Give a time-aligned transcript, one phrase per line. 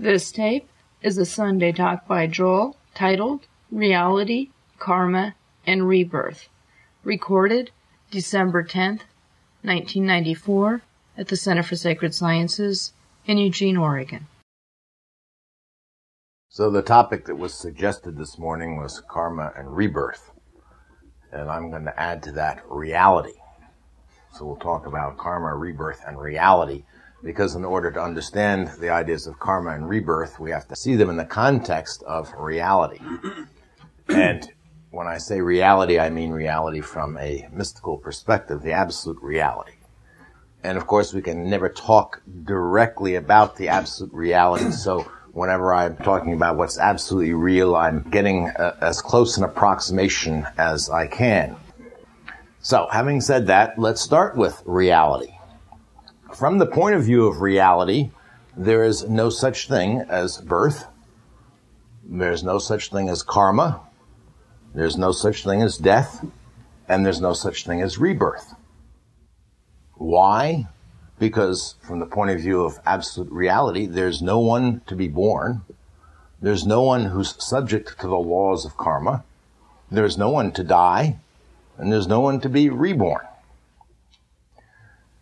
[0.00, 0.66] This tape
[1.02, 4.48] is a Sunday talk by Joel titled Reality,
[4.78, 5.34] Karma,
[5.66, 6.48] and Rebirth,
[7.04, 7.70] recorded
[8.10, 9.04] December 10th,
[9.60, 10.80] 1994,
[11.18, 12.94] at the Center for Sacred Sciences
[13.26, 14.26] in Eugene, Oregon.
[16.48, 20.30] So the topic that was suggested this morning was karma and rebirth.
[21.30, 23.36] And I'm going to add to that reality.
[24.32, 26.84] So we'll talk about karma, rebirth, and reality.
[27.22, 30.96] Because in order to understand the ideas of karma and rebirth, we have to see
[30.96, 33.00] them in the context of reality.
[34.08, 34.50] And
[34.90, 39.74] when I say reality, I mean reality from a mystical perspective, the absolute reality.
[40.64, 44.72] And of course, we can never talk directly about the absolute reality.
[44.72, 50.46] So whenever I'm talking about what's absolutely real, I'm getting a, as close an approximation
[50.58, 51.56] as I can.
[52.62, 55.32] So, having said that, let's start with reality.
[56.34, 58.10] From the point of view of reality,
[58.56, 60.86] there is no such thing as birth.
[62.04, 63.80] There's no such thing as karma.
[64.74, 66.24] There's no such thing as death.
[66.88, 68.54] And there's no such thing as rebirth.
[69.94, 70.66] Why?
[71.18, 75.62] Because from the point of view of absolute reality, there's no one to be born.
[76.40, 79.24] There's no one who's subject to the laws of karma.
[79.90, 81.18] There's no one to die.
[81.76, 83.26] And there's no one to be reborn.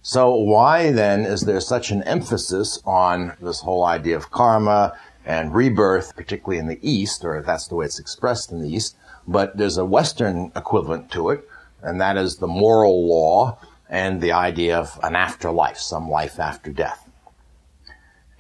[0.08, 5.54] So why then is there such an emphasis on this whole idea of karma and
[5.54, 9.58] rebirth, particularly in the East, or that's the way it's expressed in the East, but
[9.58, 11.46] there's a Western equivalent to it,
[11.82, 13.58] and that is the moral law
[13.90, 17.06] and the idea of an afterlife, some life after death.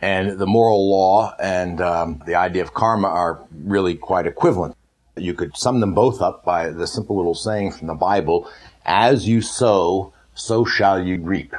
[0.00, 4.74] And the moral law and um, the idea of karma are really quite equivalent.
[5.18, 8.50] You could sum them both up by the simple little saying from the Bible,
[8.86, 11.54] as you sow, so shall you reap.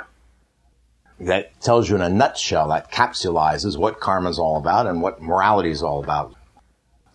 [1.19, 5.21] That tells you in a nutshell, that capsulizes what karma is all about and what
[5.21, 6.33] morality is all about.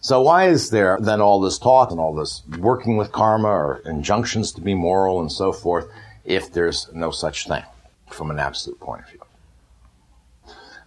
[0.00, 3.82] So why is there then all this talk and all this working with karma or
[3.86, 5.88] injunctions to be moral and so forth?
[6.24, 7.62] if there's no such thing
[8.10, 9.20] from an absolute point of view?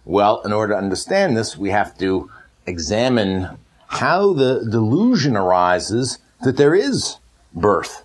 [0.04, 2.30] Well, in order to understand this, we have to
[2.66, 7.16] examine how the delusion arises that there is
[7.54, 8.04] birth,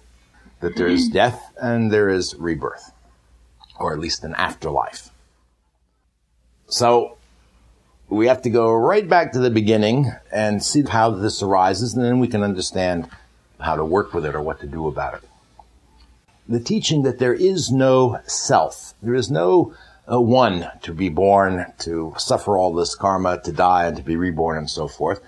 [0.63, 2.91] that there is death and there is rebirth,
[3.79, 5.09] or at least an afterlife.
[6.67, 7.17] So,
[8.09, 12.03] we have to go right back to the beginning and see how this arises, and
[12.03, 13.07] then we can understand
[13.59, 15.23] how to work with it or what to do about it
[16.47, 18.93] the teaching that there is no self.
[19.01, 19.73] There is no
[20.11, 24.15] uh, one to be born, to suffer all this karma, to die and to be
[24.15, 25.21] reborn and so forth,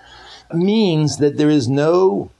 [0.52, 2.30] means that there is no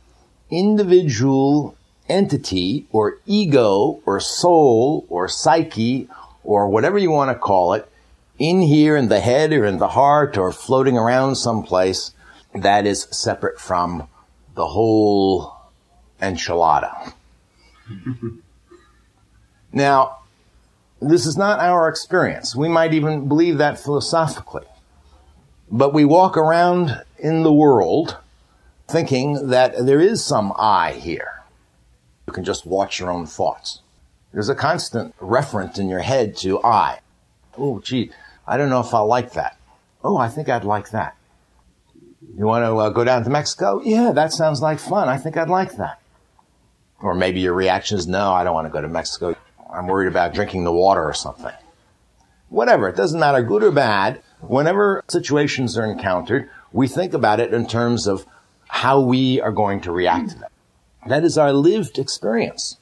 [0.50, 1.76] individual
[2.08, 6.08] entity or ego or soul or psyche
[6.44, 7.90] or whatever you want to call it
[8.38, 12.12] in here in the head or in the heart or floating around someplace
[12.54, 14.08] that is separate from
[14.54, 15.56] the whole
[16.20, 17.12] enchilada.
[19.72, 20.20] Now,
[21.02, 22.56] this is not our experience.
[22.56, 24.64] We might even believe that philosophically.
[25.70, 28.16] But we walk around in the world
[28.88, 31.35] thinking that there is some I here.
[32.26, 33.80] You can just watch your own thoughts.
[34.32, 37.00] There's a constant reference in your head to I.
[37.56, 38.10] Oh, gee,
[38.46, 39.56] I don't know if I'll like that.
[40.02, 41.16] Oh, I think I'd like that.
[42.36, 43.80] You want to uh, go down to Mexico?
[43.82, 45.08] Yeah, that sounds like fun.
[45.08, 46.00] I think I'd like that.
[47.00, 49.36] Or maybe your reaction is, no, I don't want to go to Mexico.
[49.72, 51.52] I'm worried about drinking the water or something.
[52.48, 54.22] Whatever, it doesn't matter, good or bad.
[54.40, 58.26] Whenever situations are encountered, we think about it in terms of
[58.68, 60.50] how we are going to react to them.
[61.08, 62.78] That is our lived experience.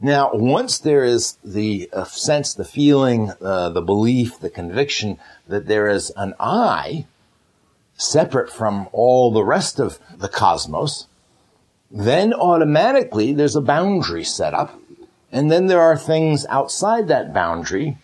[0.00, 5.18] Now, once there is the uh, sense, the feeling, uh, the belief, the conviction
[5.48, 7.06] that there is an I
[7.94, 11.06] separate from all the rest of the cosmos,
[11.90, 14.78] then automatically there's a boundary set up.
[15.32, 17.96] And then there are things outside that boundary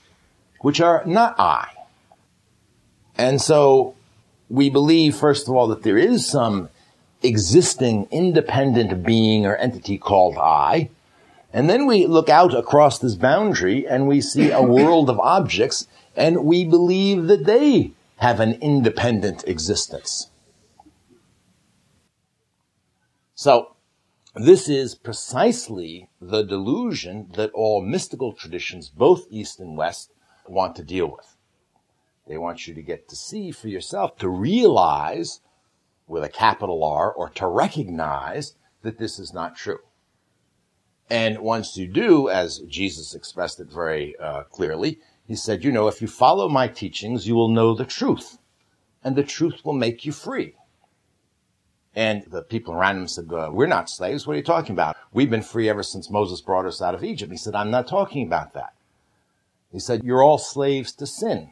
[0.60, 1.69] which are not I.
[3.17, 3.94] And so
[4.49, 6.70] we believe, first of all, that there is some
[7.22, 10.90] existing independent being or entity called I.
[11.52, 15.86] And then we look out across this boundary and we see a world of objects
[16.16, 20.30] and we believe that they have an independent existence.
[23.34, 23.74] So
[24.34, 30.12] this is precisely the delusion that all mystical traditions, both East and West,
[30.46, 31.36] want to deal with.
[32.28, 35.40] They want you to get to see for yourself, to realize
[36.06, 39.81] with a capital R or to recognize that this is not true.
[41.10, 45.88] And once you do, as Jesus expressed it very uh, clearly, He said, you know,
[45.88, 48.38] if you follow my teachings, you will know the truth
[49.04, 50.54] and the truth will make you free.
[51.94, 54.26] And the people around him said, uh, we're not slaves.
[54.26, 54.96] What are you talking about?
[55.12, 57.31] We've been free ever since Moses brought us out of Egypt.
[57.31, 58.72] He said, I'm not talking about that.
[59.70, 61.50] He said, you're all slaves to sin.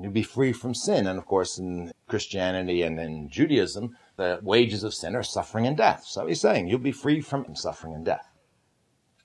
[0.00, 1.06] You'll be free from sin.
[1.06, 5.76] And of course, in Christianity and in Judaism, the wages of sin are suffering and
[5.76, 6.04] death.
[6.06, 8.28] So he's saying you'll be free from suffering and death.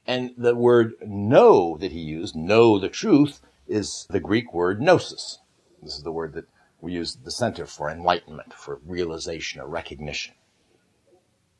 [0.08, 5.40] And the word know that he used, know the truth, is the Greek word gnosis.
[5.82, 6.46] This is the word that
[6.80, 10.36] we use at the center for enlightenment, for realization or recognition.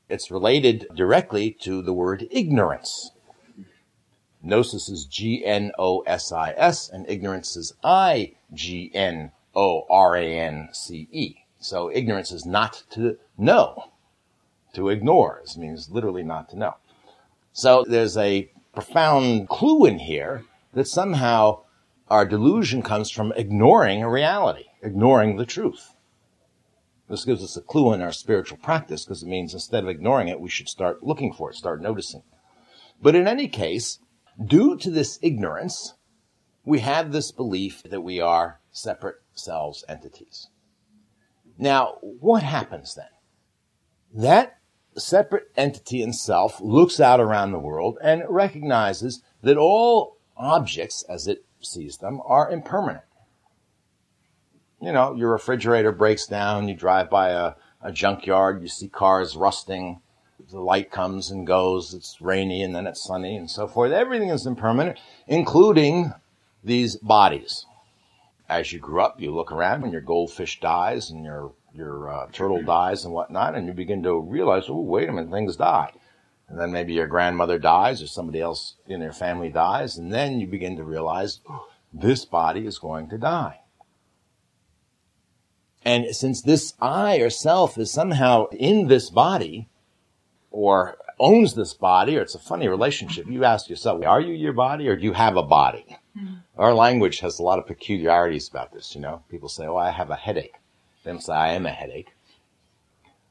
[0.08, 3.12] It's related directly to the word ignorance.
[4.46, 8.56] Gnosis is G-N-O-S-I-S and ignorance is I-G-N-O-R-A-N-C-E.
[11.58, 13.92] So ignorance is not to know.
[14.76, 16.76] To ignore it means literally not to know.
[17.54, 20.44] So there's a profound clue in here
[20.74, 21.62] that somehow
[22.10, 25.96] our delusion comes from ignoring a reality, ignoring the truth.
[27.10, 30.28] This gives us a clue in our spiritual practice because it means instead of ignoring
[30.28, 32.22] it, we should start looking for it, start noticing.
[33.02, 34.00] But in any case,
[34.44, 35.94] due to this ignorance,
[36.64, 40.48] we have this belief that we are separate selves entities.
[41.58, 43.06] Now, what happens then?
[44.14, 44.58] That
[44.98, 51.28] separate entity and self looks out around the world and recognizes that all objects, as
[51.28, 53.04] it sees them, are impermanent.
[54.82, 59.36] You know, your refrigerator breaks down, you drive by a, a junkyard, you see cars
[59.36, 60.02] rusting,
[60.56, 63.92] the light comes and goes, it's rainy and then it's sunny and so forth.
[63.92, 64.98] Everything is impermanent,
[65.28, 66.14] including
[66.64, 67.66] these bodies.
[68.48, 72.28] As you grew up, you look around when your goldfish dies and your your uh,
[72.32, 75.92] turtle dies and whatnot, and you begin to realize, oh, wait a minute, things die.
[76.48, 80.40] And then maybe your grandmother dies or somebody else in your family dies, and then
[80.40, 83.60] you begin to realize oh, this body is going to die.
[85.84, 89.68] And since this I or self is somehow in this body,
[90.56, 94.54] or owns this body, or it's a funny relationship, you ask yourself, are you your
[94.54, 95.86] body or do you have a body?
[96.18, 96.36] Mm-hmm.
[96.58, 99.22] Our language has a lot of peculiarities about this, you know.
[99.30, 100.56] People say, oh, I have a headache.
[101.04, 102.14] Don't say, I am a headache.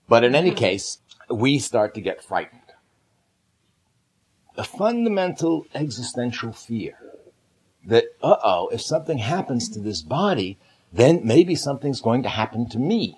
[0.07, 0.99] But in any case,
[1.31, 2.61] we start to get frightened.
[4.59, 6.99] A fundamental existential fear
[7.87, 10.59] that, uh-oh, if something happens to this body,
[10.93, 13.17] then maybe something's going to happen to me.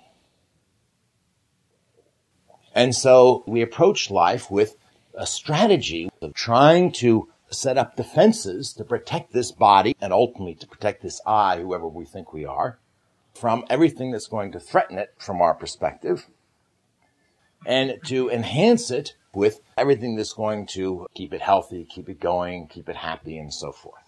[2.77, 4.77] And so we approach life with
[5.15, 10.67] a strategy of trying to set up defenses to protect this body and ultimately to
[10.67, 12.77] protect this I, whoever we think we are,
[13.33, 16.27] from everything that's going to threaten it from our perspective
[17.65, 22.67] and to enhance it with everything that's going to keep it healthy, keep it going,
[22.67, 24.03] keep it happy and so forth.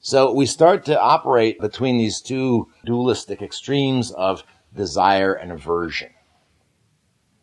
[0.00, 4.44] So we start to operate between these two dualistic extremes of
[4.74, 6.08] desire and aversion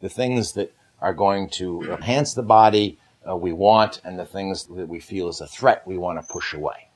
[0.03, 4.65] the things that are going to enhance the body uh, we want and the things
[4.65, 6.89] that we feel is a threat we want to push away.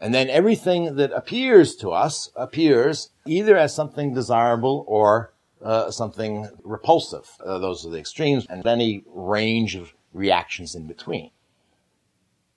[0.00, 5.32] And then everything that appears to us appears either as something desirable or
[5.62, 7.30] uh, something repulsive.
[7.42, 11.30] Uh, those are the extremes and any range of reactions in between.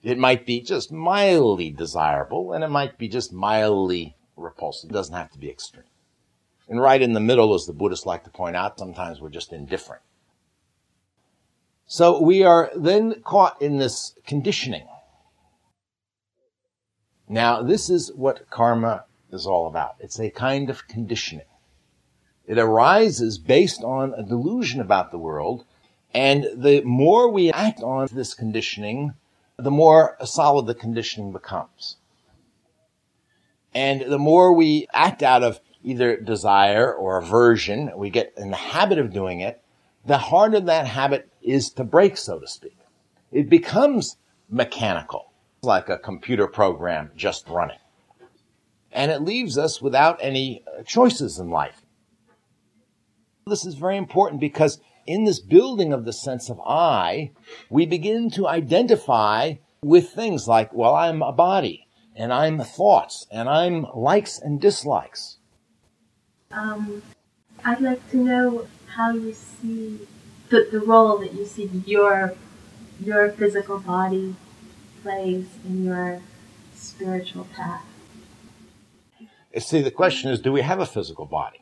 [0.01, 4.89] It might be just mildly desirable and it might be just mildly repulsive.
[4.89, 5.83] It doesn't have to be extreme.
[6.69, 9.53] And right in the middle, as the Buddhists like to point out, sometimes we're just
[9.53, 10.01] indifferent.
[11.85, 14.87] So we are then caught in this conditioning.
[17.29, 19.95] Now, this is what karma is all about.
[19.99, 21.45] It's a kind of conditioning.
[22.45, 25.65] It arises based on a delusion about the world,
[26.13, 29.13] and the more we act on this conditioning,
[29.57, 31.97] the more solid the conditioning becomes.
[33.73, 38.57] And the more we act out of either desire or aversion, we get in the
[38.57, 39.61] habit of doing it,
[40.05, 42.77] the harder that habit is to break, so to speak.
[43.31, 44.17] It becomes
[44.49, 47.79] mechanical, like a computer program just running.
[48.91, 51.81] And it leaves us without any choices in life.
[53.45, 57.31] This is very important because in this building of the sense of I,
[57.69, 63.47] we begin to identify with things like, well, I'm a body and I'm thoughts and
[63.47, 65.36] I'm likes and dislikes.
[66.51, 67.01] Um,
[67.63, 69.99] I'd like to know how you see
[70.49, 72.33] the, the role that you see your
[72.99, 74.35] your physical body
[75.03, 76.21] plays in your
[76.73, 77.83] spiritual path.
[79.57, 81.59] See, the question is, do we have a physical body?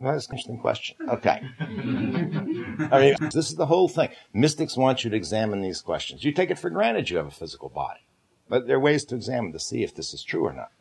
[0.00, 0.96] That's an interesting question.
[1.08, 1.42] Okay.
[1.60, 4.08] I mean, this is the whole thing.
[4.32, 6.24] Mystics want you to examine these questions.
[6.24, 8.00] You take it for granted you have a physical body,
[8.48, 10.72] but there are ways to examine to see if this is true or not.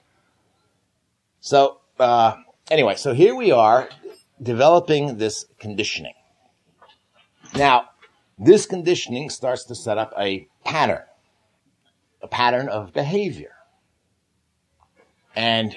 [1.41, 2.35] So, uh,
[2.71, 3.89] anyway, so here we are
[4.41, 6.13] developing this conditioning.
[7.55, 7.89] Now,
[8.37, 11.03] this conditioning starts to set up a pattern,
[12.21, 13.51] a pattern of behavior.
[15.35, 15.75] And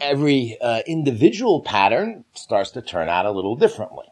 [0.00, 4.06] every uh, individual pattern starts to turn out a little differently.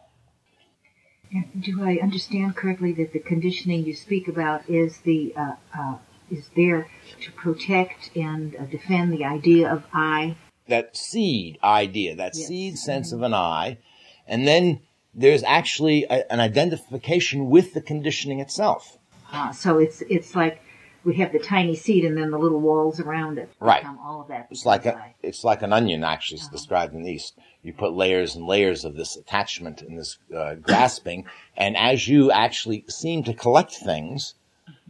[1.59, 5.97] Do I understand correctly that the conditioning you speak about is the uh, uh,
[6.31, 6.88] is there
[7.23, 10.37] to protect and uh, defend the idea of I?
[10.69, 12.47] That seed idea, that yes.
[12.47, 13.78] seed sense of an I,
[14.26, 14.81] and then
[15.14, 18.99] there's actually a, an identification with the conditioning itself.
[19.33, 20.62] Ah, so it's it's like
[21.04, 23.50] we have the tiny seed and then the little walls around it.
[23.61, 23.85] Right.
[24.04, 24.49] All of that.
[24.50, 26.50] It's like a, it's like an onion, actually, uh-huh.
[26.52, 27.37] described in the East.
[27.62, 31.26] You put layers and layers of this attachment and this uh, grasping,
[31.57, 34.35] and as you actually seem to collect things,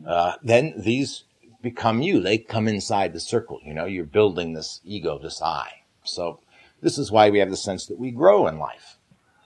[0.07, 1.25] uh, then these
[1.63, 2.21] become you.
[2.21, 3.61] They come inside the circle.
[3.65, 5.69] You know, you're building this ego, this I.
[6.05, 6.41] So
[6.81, 8.99] this is why we have the sense that we grow in life.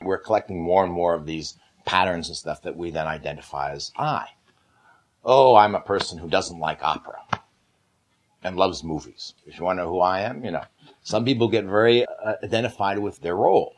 [0.02, 1.54] We're collecting more and more of these
[1.84, 4.28] patterns and stuff that we then identify as I
[5.26, 7.18] oh, I'm a person who doesn't like opera
[8.42, 9.34] and loves movies.
[9.44, 10.62] If you want to know who I am, you know,
[11.02, 13.74] some people get very uh, identified with their role.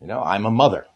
[0.00, 0.86] You know, I'm a mother.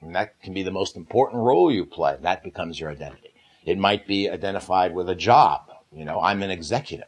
[0.00, 2.16] And that can be the most important role you play.
[2.20, 3.34] That becomes your identity.
[3.66, 5.70] It might be identified with a job.
[5.92, 7.06] You know, I'm an executive.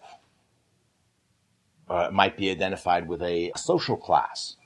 [1.88, 4.56] Uh, it might be identified with a social class.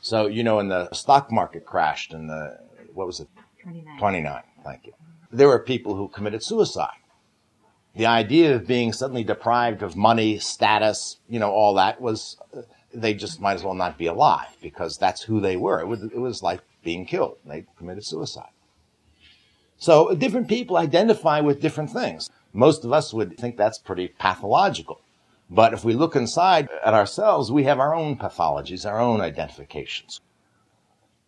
[0.00, 2.58] So, you know, when the stock market crashed in the,
[2.94, 3.28] what was it?
[3.62, 3.98] 29.
[3.98, 4.42] 29.
[4.64, 4.94] Thank you
[5.32, 6.96] there were people who committed suicide.
[7.94, 12.36] The idea of being suddenly deprived of money, status, you know, all that was,
[12.94, 15.80] they just might as well not be alive because that's who they were.
[15.80, 17.38] It was, it was like being killed.
[17.44, 18.50] They committed suicide.
[19.80, 22.28] So different people identify with different things.
[22.52, 25.00] Most of us would think that's pretty pathological.
[25.48, 30.20] But if we look inside at ourselves, we have our own pathologies, our own identifications.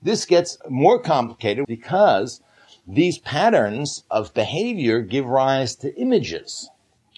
[0.02, 2.42] This gets more complicated because
[2.86, 6.68] these patterns of behavior give rise to images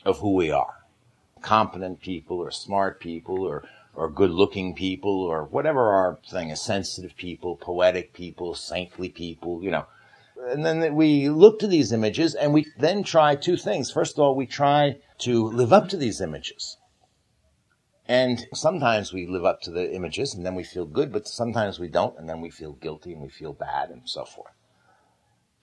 [0.05, 0.85] of who we are.
[1.41, 3.65] Competent people or smart people or,
[3.97, 9.61] or good looking people or whatever our thing is, sensitive people, poetic people, saintly people,
[9.61, 9.87] you know.
[10.37, 13.91] And then we look to these images and we then try two things.
[13.91, 16.77] First of all, we try to live up to these images.
[18.07, 21.79] And sometimes we live up to the images and then we feel good, but sometimes
[21.79, 24.53] we don't and then we feel guilty and we feel bad and so forth.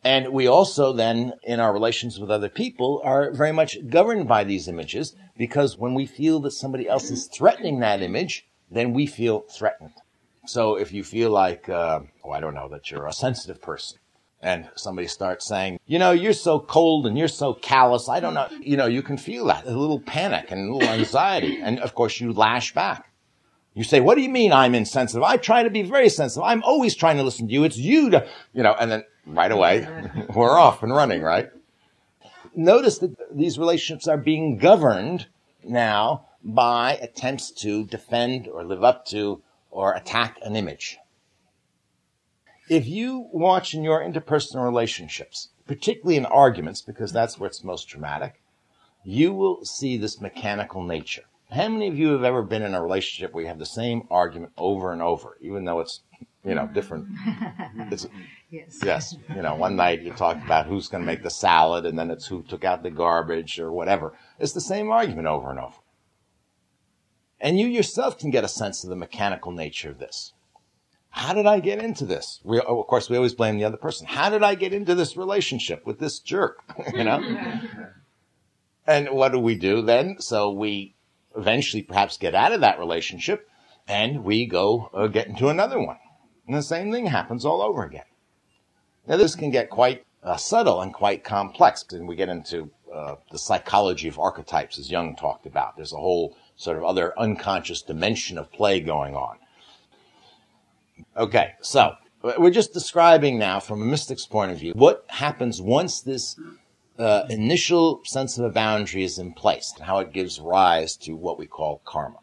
[0.04, 4.44] And we also then, in our relations with other people, are very much governed by
[4.44, 9.06] these images because when we feel that somebody else is threatening that image, then we
[9.06, 9.94] feel threatened.
[10.48, 14.00] So if you feel like, uh, oh, I don't know, that you're a sensitive person,
[14.42, 18.34] and somebody starts saying, you know, you're so cold and you're so callous, I don't
[18.34, 21.62] know, you know, you can feel that, a little panic and a little anxiety.
[21.62, 23.12] And of course you lash back.
[23.74, 25.24] You say, what do you mean I'm insensitive?
[25.24, 26.44] I try to be very sensitive.
[26.44, 27.64] I'm always trying to listen to you.
[27.64, 29.88] It's you to, you know, and then right away,
[30.36, 31.50] we're off and running, right?
[32.54, 35.28] Notice that these relationships are being governed
[35.64, 40.98] now by attempts to defend or live up to or attack an image.
[42.72, 47.90] If you watch in your interpersonal relationships, particularly in arguments, because that's where it's most
[47.90, 48.42] dramatic,
[49.04, 51.24] you will see this mechanical nature.
[51.50, 54.08] How many of you have ever been in a relationship where you have the same
[54.10, 56.00] argument over and over, even though it's,
[56.46, 57.08] you know, different?
[57.92, 58.08] It's,
[58.50, 58.80] yes.
[58.82, 59.16] Yes.
[59.36, 62.10] You know, one night you talk about who's going to make the salad and then
[62.10, 64.14] it's who took out the garbage or whatever.
[64.40, 65.76] It's the same argument over and over.
[67.42, 70.32] And you yourself can get a sense of the mechanical nature of this.
[71.12, 72.40] How did I get into this?
[72.44, 74.08] We, of course, we always blame the other person.
[74.08, 76.60] How did I get into this relationship with this jerk?
[76.94, 77.22] you know?
[78.88, 80.16] and what do we do then?
[80.20, 80.96] So we
[81.36, 83.48] eventually perhaps get out of that relationship
[83.88, 85.98] and we go uh, get into another one.
[86.48, 88.06] And the same thing happens all over again.
[89.06, 93.16] Now this can get quite uh, subtle and quite complex and we get into uh,
[93.32, 95.76] the psychology of archetypes as Jung talked about.
[95.76, 99.38] There's a whole sort of other unconscious dimension of play going on.
[101.16, 106.02] Okay, so we're just describing now from a mystic's point of view what happens once
[106.02, 106.40] this
[107.00, 111.14] uh, initial sense of a boundary is in place and how it gives rise to
[111.14, 112.20] what we call karma.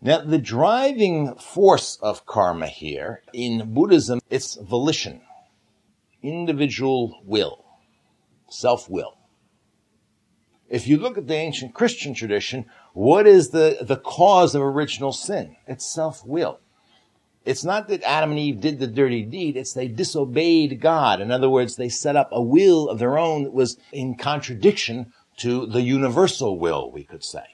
[0.00, 5.22] Now, the driving force of karma here in Buddhism, it's volition,
[6.22, 7.64] individual will,
[8.48, 9.16] self-will.
[10.68, 15.12] If you look at the ancient Christian tradition, what is the, the cause of original
[15.12, 15.56] sin?
[15.66, 16.60] It's self-will.
[17.48, 21.22] It's not that Adam and Eve did the dirty deed, it's they disobeyed God.
[21.22, 25.14] In other words, they set up a will of their own that was in contradiction
[25.38, 27.44] to the universal will, we could say.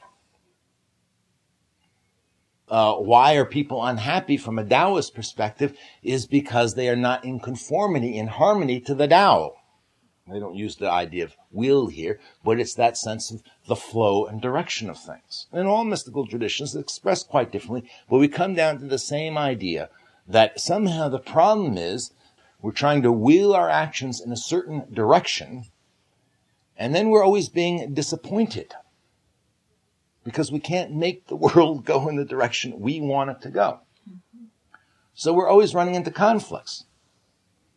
[2.69, 7.39] Uh, why are people unhappy from a Taoist perspective is because they are not in
[7.39, 9.53] conformity, in harmony to the Tao.
[10.27, 14.25] They don't use the idea of will here, but it's that sense of the flow
[14.25, 15.47] and direction of things.
[15.53, 19.37] In all mystical traditions, it's expressed quite differently, but we come down to the same
[19.37, 19.91] idea
[20.27, 22.13] that somehow the problem is
[22.63, 25.65] we're trying to will our actions in a certain direction,
[26.79, 28.73] and then we're always being disappointed
[30.25, 33.81] because we can't make the world go in the direction we want it to go.
[35.13, 36.87] So we're always running into conflicts.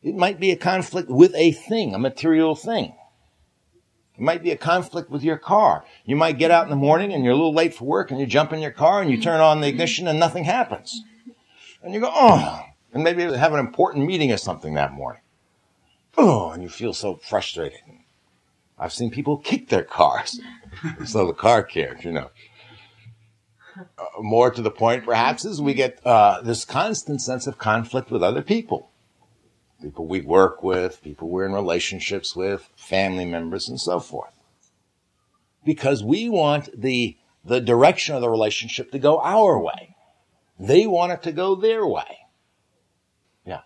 [0.08, 2.96] It might be a conflict with a thing, a material thing.
[4.16, 5.84] It might be a conflict with your car.
[6.06, 8.18] You might get out in the morning and you're a little late for work and
[8.18, 11.04] you jump in your car and you turn on the ignition and nothing happens.
[11.84, 12.62] And you go, oh,
[12.94, 15.22] and maybe you have an important meeting or something that morning.
[16.18, 17.82] Oh, and you feel so frustrated.
[18.80, 20.40] I've seen people kick their cars.
[21.06, 22.32] so the car cares, you know.
[23.78, 28.10] Uh, more to the point, perhaps, is we get uh, this constant sense of conflict
[28.10, 28.87] with other people
[29.82, 34.34] people we work with, people we're in relationships with, family members, and so forth.
[35.66, 39.96] Because we want the, the direction of the relationship to go our way.
[40.60, 42.20] They want it to go their way.
[43.46, 43.62] Yeah.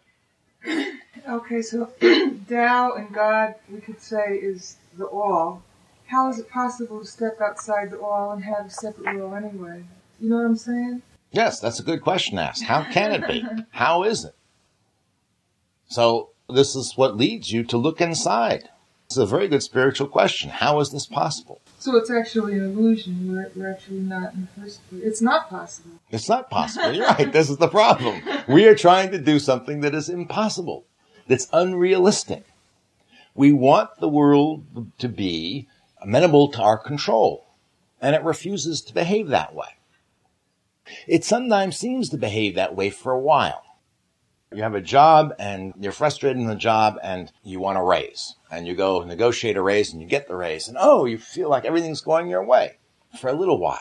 [1.30, 1.86] Okay, so
[2.50, 5.62] Tao and God, we could say, is the all.
[6.08, 9.84] How is it possible to step outside the all and have a separate will anyway?
[10.20, 11.03] You know what I'm saying?
[11.32, 12.63] Yes, that's a good question asked.
[12.63, 13.46] How can it be?
[13.72, 14.36] How is it?
[15.91, 18.69] So this is what leads you to look inside.
[19.07, 20.50] It's a very good spiritual question.
[20.50, 21.60] How is this possible?
[21.79, 23.27] So it's actually an illusion.
[23.27, 25.03] We're, we're actually not in the first place.
[25.03, 26.00] It's not possible.
[26.10, 26.93] It's not possible.
[26.93, 27.29] You're right.
[27.33, 28.21] This is the problem.
[28.48, 30.86] We are trying to do something that is impossible,
[31.27, 32.45] that's unrealistic.
[33.36, 34.63] We want the world
[35.00, 35.67] to be
[36.01, 37.48] amenable to our control,
[38.00, 39.75] and it refuses to behave that way.
[41.06, 43.63] It sometimes seems to behave that way for a while
[44.54, 48.36] you have a job and you're frustrated in the job and you want a raise
[48.52, 51.50] and you go negotiate a raise and you get the raise and oh, you feel
[51.50, 52.78] like everything's going your way
[53.20, 53.80] for a little while.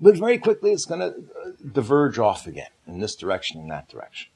[0.00, 3.88] But very quickly it's going to uh, diverge off again in this direction and that
[3.88, 4.30] direction.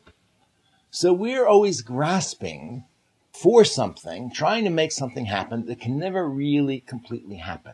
[0.91, 2.85] So we're always grasping
[3.33, 7.73] for something, trying to make something happen that can never really completely happen.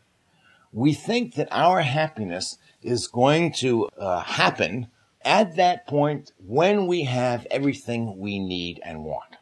[0.72, 4.88] We think that our happiness is going to uh, happen
[5.24, 9.36] at that point when we have everything we need and want.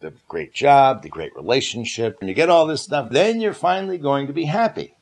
[0.00, 3.98] The great job, the great relationship, and you get all this stuff, then you're finally
[3.98, 4.96] going to be happy.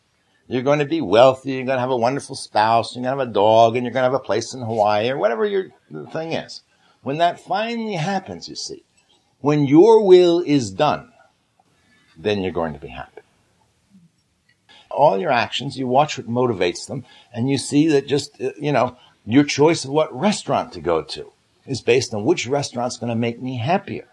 [0.46, 3.20] You're going to be wealthy, you're going to have a wonderful spouse, you're going to
[3.20, 5.70] have a dog, and you're going to have a place in Hawaii, or whatever your
[6.12, 6.62] thing is.
[7.02, 8.84] When that finally happens, you see,
[9.40, 11.12] when your will is done,
[12.16, 13.22] then you're going to be happy
[14.92, 18.72] all your actions, you watch what motivates them, and you see that just, uh, you
[18.72, 21.32] know, your choice of what restaurant to go to
[21.66, 24.08] is based on which restaurant's going to make me happier.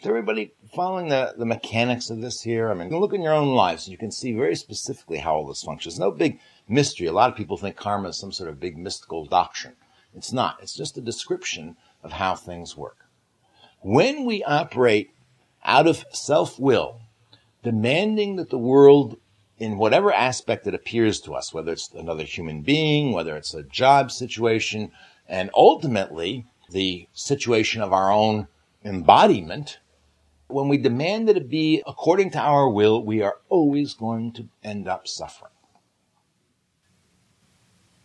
[0.00, 2.70] Is everybody following the, the mechanics of this here?
[2.70, 5.46] I mean, look in your own lives and you can see very specifically how all
[5.46, 5.98] this functions.
[5.98, 7.08] No big mystery.
[7.08, 9.74] A lot of people think karma is some sort of big mystical doctrine.
[10.14, 10.58] It's not.
[10.62, 13.06] It's just a description of how things work.
[13.80, 15.10] When we operate
[15.64, 17.00] out of self-will,
[17.64, 19.18] demanding that the world
[19.58, 23.62] in whatever aspect it appears to us, whether it's another human being, whether it's a
[23.62, 24.92] job situation,
[25.28, 28.46] and ultimately the situation of our own
[28.84, 29.78] embodiment,
[30.46, 34.48] when we demand that it be according to our will, we are always going to
[34.62, 35.52] end up suffering.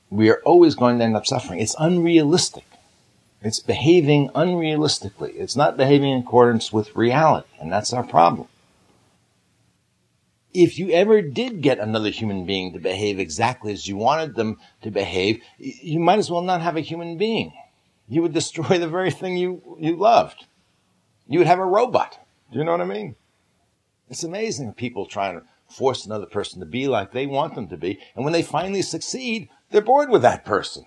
[0.10, 1.60] We are always going to end up suffering.
[1.60, 2.66] It's unrealistic.
[3.42, 5.36] It's behaving unrealistically.
[5.36, 8.48] It's not behaving in accordance with reality, and that's our problem
[10.54, 14.58] if you ever did get another human being to behave exactly as you wanted them
[14.82, 17.54] to behave, you might as well not have a human being.
[18.08, 20.46] You would destroy the very thing you, you loved.
[21.28, 22.20] You would have a robot.
[22.52, 23.16] Do you know what I mean?
[24.10, 27.78] It's amazing people trying to force another person to be like they want them to
[27.78, 28.00] be.
[28.16, 30.86] And when they finally succeed, they're bored with that person.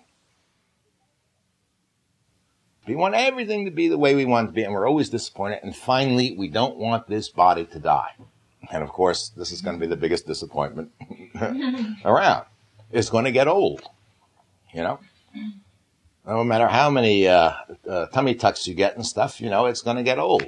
[2.86, 5.08] We want everything to be the way we want it to be, and we're always
[5.08, 5.58] disappointed.
[5.64, 8.12] And finally, we don't want this body to die.
[8.70, 10.90] And of course, this is going to be the biggest disappointment
[12.04, 12.44] around.
[12.92, 13.82] It's going to get old,
[14.72, 14.98] you know?
[16.26, 17.52] No matter how many uh,
[17.88, 20.44] uh, tummy tucks you get and stuff, you know, it's going to get old.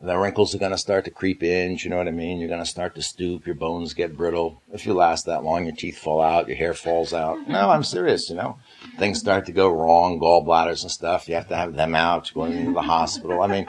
[0.00, 1.76] the wrinkles are going to start to creep in.
[1.78, 2.38] You know what I mean?
[2.38, 3.46] You're going to start to stoop.
[3.46, 4.60] Your bones get brittle.
[4.72, 6.48] If you last that long, your teeth fall out.
[6.48, 7.48] Your hair falls out.
[7.48, 8.28] No, I'm serious.
[8.28, 8.58] You know,
[8.98, 10.18] things start to go wrong.
[10.18, 11.28] Gallbladders and stuff.
[11.28, 12.30] You have to have them out.
[12.34, 13.40] You're going into the hospital.
[13.40, 13.68] I mean,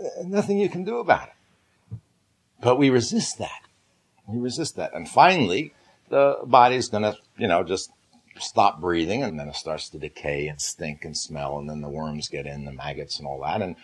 [0.00, 1.98] Uh, nothing you can do about it.
[2.60, 3.62] But we resist that.
[4.26, 4.94] We resist that.
[4.94, 5.74] And finally,
[6.08, 7.90] the body's going to, you know, just
[8.38, 11.88] stop breathing and then it starts to decay and stink and smell and then the
[11.88, 13.60] worms get in, the maggots and all that.
[13.60, 13.76] And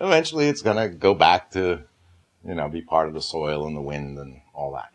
[0.00, 1.82] eventually it's going to go back to,
[2.46, 4.90] you know, be part of the soil and the wind and all that.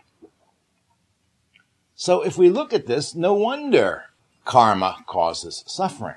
[1.95, 4.05] So if we look at this, no wonder
[4.45, 6.15] karma causes suffering.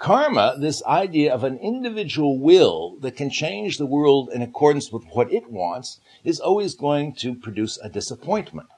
[0.00, 5.04] Karma, this idea of an individual will that can change the world in accordance with
[5.12, 8.70] what it wants, is always going to produce a disappointment.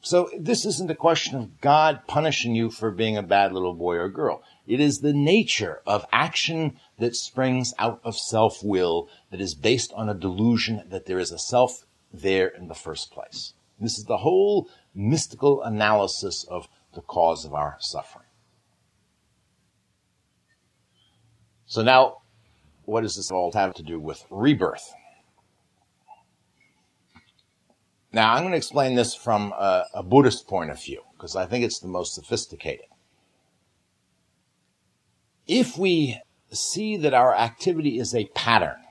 [0.00, 3.94] So this isn't a question of God punishing you for being a bad little boy
[3.96, 4.42] or girl.
[4.66, 10.08] It is the nature of action that springs out of self-will that is based on
[10.08, 13.52] a delusion that there is a self there in the first place.
[13.80, 18.26] This is the whole mystical analysis of the cause of our suffering.
[21.66, 22.22] So now,
[22.86, 24.92] what does this all have to do with rebirth?
[28.12, 31.46] Now, I'm going to explain this from a, a Buddhist point of view, because I
[31.46, 32.86] think it's the most sophisticated.
[35.46, 38.82] If we see that our activity is a pattern,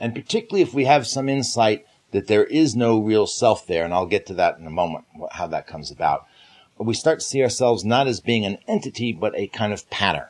[0.00, 3.94] and particularly if we have some insight that there is no real self there, and
[3.94, 6.26] I'll get to that in a moment, how that comes about,
[6.78, 10.26] we start to see ourselves not as being an entity, but a kind of pattern.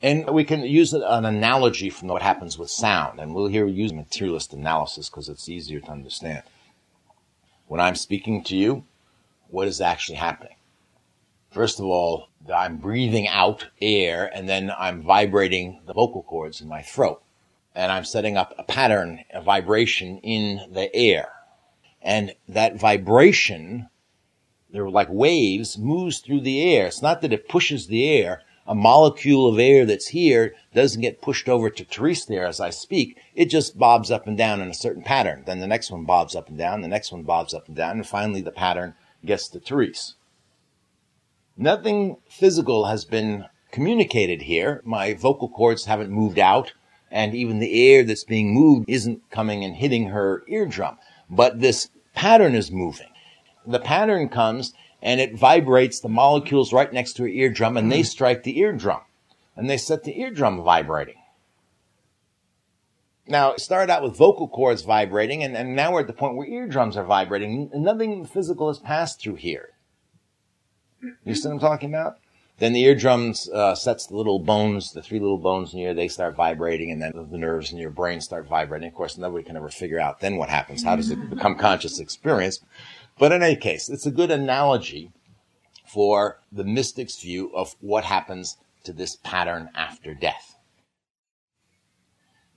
[0.00, 3.92] And we can use an analogy from what happens with sound, and we'll here use
[3.92, 6.42] materialist analysis because it's easier to understand.
[7.68, 8.84] When I'm speaking to you,
[9.48, 10.56] what is actually happening?
[11.52, 16.68] First of all, I'm breathing out air and then I'm vibrating the vocal cords in
[16.68, 17.22] my throat.
[17.74, 21.32] And I'm setting up a pattern, a vibration in the air.
[22.00, 23.88] And that vibration,
[24.72, 26.86] they're like waves, moves through the air.
[26.86, 31.20] It's not that it pushes the air, a molecule of air that's here doesn't get
[31.20, 33.18] pushed over to Therese there as I speak.
[33.34, 35.42] It just bobs up and down in a certain pattern.
[35.46, 37.96] Then the next one bobs up and down, the next one bobs up and down,
[37.96, 40.14] and finally the pattern gets to Therese.
[41.56, 44.80] Nothing physical has been communicated here.
[44.84, 46.72] My vocal cords haven't moved out,
[47.10, 50.98] and even the air that's being moved isn't coming and hitting her eardrum.
[51.28, 53.11] But this pattern is moving.
[53.66, 58.02] The pattern comes and it vibrates the molecules right next to her eardrum and they
[58.02, 59.00] strike the eardrum
[59.56, 61.16] and they set the eardrum vibrating.
[63.26, 66.36] Now, it started out with vocal cords vibrating and, and now we're at the point
[66.36, 67.70] where eardrums are vibrating.
[67.74, 69.70] Nothing physical has passed through here.
[71.24, 72.18] You see what I'm talking about?
[72.58, 75.94] Then the eardrums uh, sets the little bones, the three little bones in your ear,
[75.94, 78.86] they start vibrating, and then the nerves in your brain start vibrating.
[78.86, 80.84] Of course, nobody can ever figure out then what happens.
[80.84, 82.60] How does it become conscious experience?
[83.22, 85.12] But in any case, it's a good analogy
[85.86, 90.56] for the mystic's view of what happens to this pattern after death.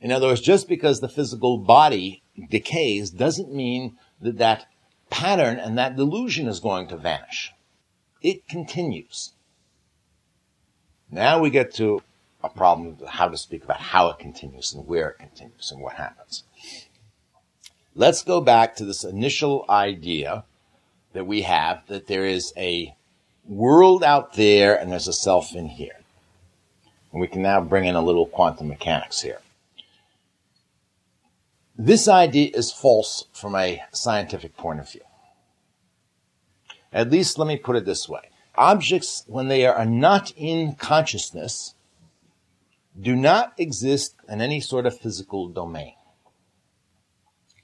[0.02, 4.66] In other words, just because the physical body decays doesn't mean that that
[5.12, 7.54] pattern and that delusion is going to vanish.
[8.24, 9.34] It continues.
[11.12, 12.02] Now we get to
[12.44, 15.80] a problem of how to speak about how it continues and where it continues and
[15.80, 16.44] what happens.
[17.94, 20.44] Let's go back to this initial idea
[21.16, 22.94] that we have that there is a
[23.46, 25.98] world out there and there's a self in here.
[27.12, 29.40] And we can now bring in a little quantum mechanics here.
[31.78, 35.02] This idea is false from a scientific point of view.
[36.92, 38.30] At least let me put it this way.
[38.56, 41.76] Objects, when they are not in consciousness,
[43.00, 45.96] do not exist in any sort of physical domain.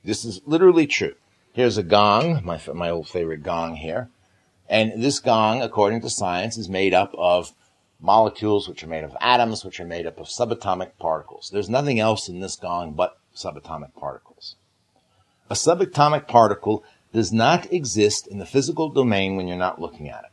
[0.04, 1.16] This is literally true.
[1.54, 4.10] Here's a gong, my, my old favorite gong here.
[4.70, 7.52] And this gong, according to science, is made up of
[8.00, 11.50] molecules, which are made of atoms, which are made up of subatomic particles.
[11.52, 14.56] There's nothing else in this gong but subatomic particles.
[15.50, 20.24] A subatomic particle does not exist in the physical domain when you're not looking at
[20.24, 20.32] it.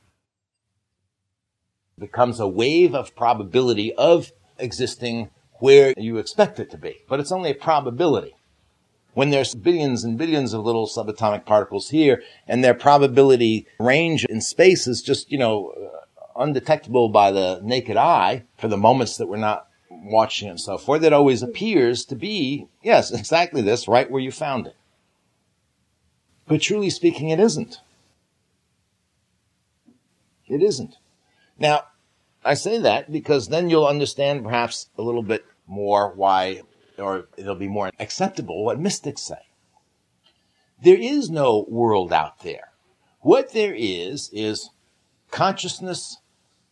[1.96, 7.18] It becomes a wave of probability of existing where you expect it to be, but
[7.18, 8.37] it's only a probability
[9.18, 14.40] when there's billions and billions of little subatomic particles here and their probability range in
[14.40, 19.26] space is just, you know, uh, undetectable by the naked eye for the moments that
[19.26, 24.09] we're not watching and so forth, it always appears to be, yes, exactly this, right
[24.09, 24.76] where you found it.
[26.46, 27.81] But truly speaking, it isn't.
[30.46, 30.94] It isn't.
[31.59, 31.87] Now,
[32.44, 36.62] I say that because then you'll understand perhaps a little bit more why,
[36.98, 39.46] or it'll be more acceptable what mystics say.
[40.82, 42.70] There is no world out there.
[43.20, 44.70] What there is, is
[45.30, 46.18] consciousness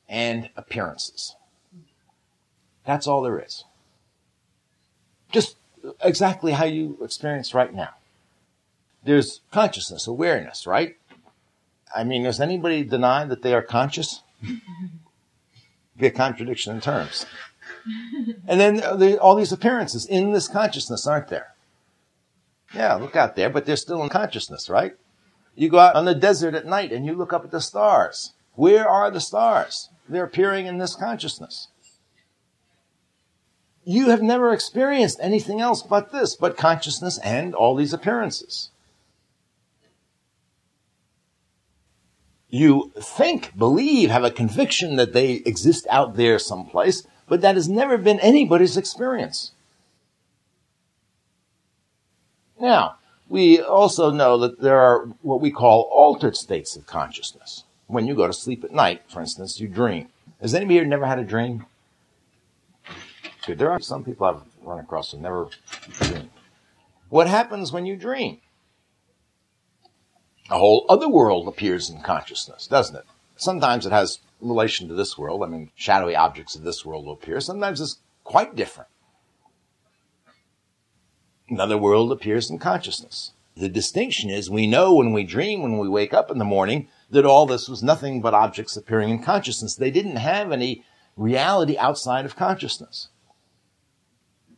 [0.09, 1.35] and appearances.
[2.85, 3.65] That's all there is.
[5.33, 5.57] Just
[6.03, 7.95] exactly how you experience right now.
[9.05, 10.97] There's consciousness, awareness, right?
[11.95, 14.23] I mean, does anybody deny that they are conscious?
[15.97, 17.27] Be a contradiction in terms.
[18.49, 21.55] And then uh, all these appearances in this consciousness, aren't there?
[22.75, 24.93] Yeah, look out there, but they're still in consciousness, right?
[25.55, 28.35] You go out on the desert at night and you look up at the stars.
[28.55, 29.91] Where are the stars?
[30.09, 31.69] They're appearing in this consciousness.
[33.85, 38.71] You have never experienced anything else but this, but consciousness and all these appearances.
[42.49, 47.69] You think, believe, have a conviction that they exist out there someplace, but that has
[47.69, 49.53] never been anybody's experience.
[52.61, 52.97] Now,
[53.29, 57.65] we also know that there are what we call altered states of consciousness.
[57.87, 60.09] When you go to sleep at night, for instance, you dream.
[60.41, 61.67] Has anybody here never had a dream?
[63.47, 63.59] Good.
[63.59, 65.49] There are some people I've run across who never
[65.93, 66.31] dream.
[67.09, 68.41] What happens when you dream?
[70.51, 73.05] A whole other world appears in consciousness, doesn't it?
[73.37, 75.43] Sometimes it has relation to this world.
[75.43, 77.41] I mean, shadowy objects of this world will appear.
[77.41, 78.91] Sometimes it's quite different.
[81.49, 83.33] Another world appears in consciousness.
[83.57, 86.89] The distinction is we know when we dream, when we wake up in the morning,
[87.11, 89.75] that all this was nothing but objects appearing in consciousness.
[89.75, 90.85] They didn't have any
[91.17, 93.09] reality outside of consciousness.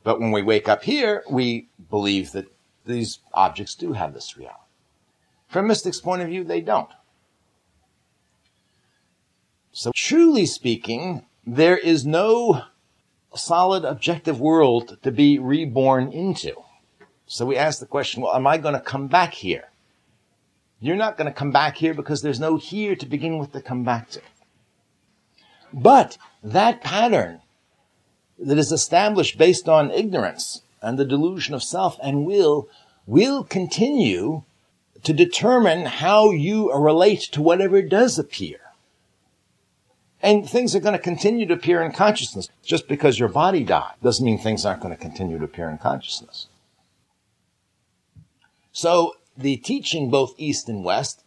[0.03, 2.47] But when we wake up here, we believe that
[2.87, 4.59] these objects do have this reality.
[5.47, 6.91] From mystic's point of view, they don't.
[9.73, 12.63] So truly speaking, there is no
[13.35, 16.55] solid objective world to be reborn into.
[17.27, 19.71] So we ask the question, well, am I going to come back here?
[20.81, 23.61] You're not going to come back here because there's no here to begin with to
[23.61, 24.21] come back to.
[25.73, 27.41] But that pattern
[28.39, 32.69] that is established based on ignorance and the delusion of self and will
[33.07, 34.43] will continue
[35.03, 38.59] to determine how you relate to whatever does appear.
[40.21, 42.49] And things are going to continue to appear in consciousness.
[42.63, 45.79] Just because your body died doesn't mean things aren't going to continue to appear in
[45.79, 46.49] consciousness.
[48.73, 51.23] So the teaching both East and West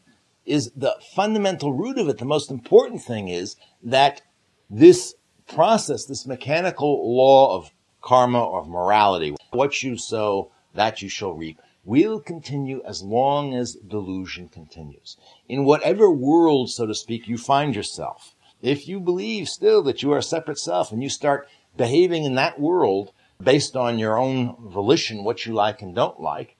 [0.45, 2.17] is the fundamental root of it.
[2.17, 4.21] The most important thing is that
[4.69, 5.15] this
[5.47, 11.33] process, this mechanical law of karma or of morality, what you sow, that you shall
[11.33, 15.17] reap, will continue as long as delusion continues.
[15.47, 20.11] In whatever world, so to speak, you find yourself, if you believe still that you
[20.11, 21.47] are a separate self and you start
[21.77, 26.55] behaving in that world based on your own volition, what you like and don't like,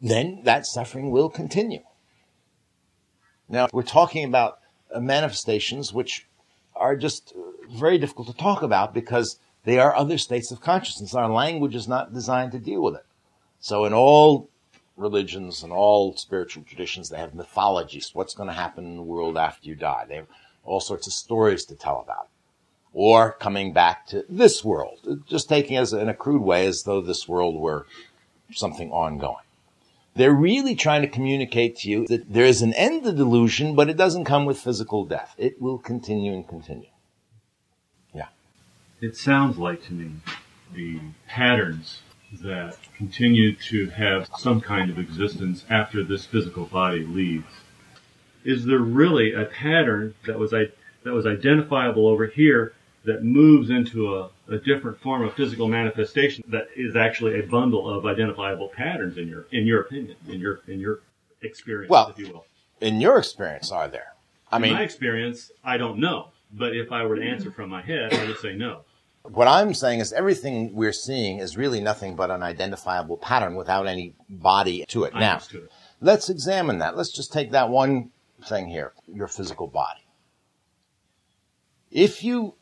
[0.00, 1.82] then that suffering will continue.
[3.48, 4.58] Now, we're talking about
[4.92, 6.26] uh, manifestations which
[6.74, 11.14] are just uh, very difficult to talk about because they are other states of consciousness.
[11.14, 13.06] Our language is not designed to deal with it.
[13.60, 14.48] So in all
[14.96, 18.10] religions and all spiritual traditions, they have mythologies.
[18.12, 20.06] What's going to happen in the world after you die?
[20.08, 20.26] They have
[20.64, 22.28] all sorts of stories to tell about.
[22.94, 27.00] Or coming back to this world, just taking as in a crude way as though
[27.00, 27.86] this world were
[28.52, 29.44] something ongoing.
[30.14, 33.88] They're really trying to communicate to you that there is an end to delusion, but
[33.88, 35.34] it doesn't come with physical death.
[35.38, 36.90] It will continue and continue.
[38.12, 38.28] Yeah.
[39.00, 40.16] It sounds like to me
[40.74, 42.02] the patterns
[42.42, 47.46] that continue to have some kind of existence after this physical body leaves.
[48.44, 52.74] Is there really a pattern that was that was identifiable over here
[53.04, 57.88] that moves into a, a different form of physical manifestation that is actually a bundle
[57.88, 61.00] of identifiable patterns in your in your opinion, in your in your
[61.42, 62.44] experience, well, if you will.
[62.80, 64.14] In your experience, are there?
[64.50, 66.28] I in mean, my experience, I don't know.
[66.52, 68.82] But if I were to answer from my head, I would say no.
[69.22, 73.86] What I'm saying is everything we're seeing is really nothing but an identifiable pattern without
[73.86, 75.14] any body to it.
[75.14, 75.70] I now, it.
[76.00, 76.96] let's examine that.
[76.96, 78.10] Let's just take that one
[78.42, 80.00] thing here, your physical body.
[81.90, 82.54] If you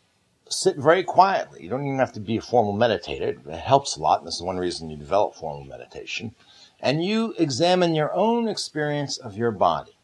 [0.50, 1.62] sit very quietly.
[1.62, 3.46] You don't even have to be a formal meditator.
[3.46, 4.18] It helps a lot.
[4.18, 6.34] And this is one reason you develop formal meditation.
[6.80, 9.96] And you examine your own experience of your body.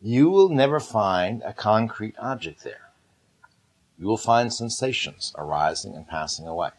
[0.00, 2.90] You will never find a concrete object there.
[3.98, 6.70] You will find sensations arising and passing away,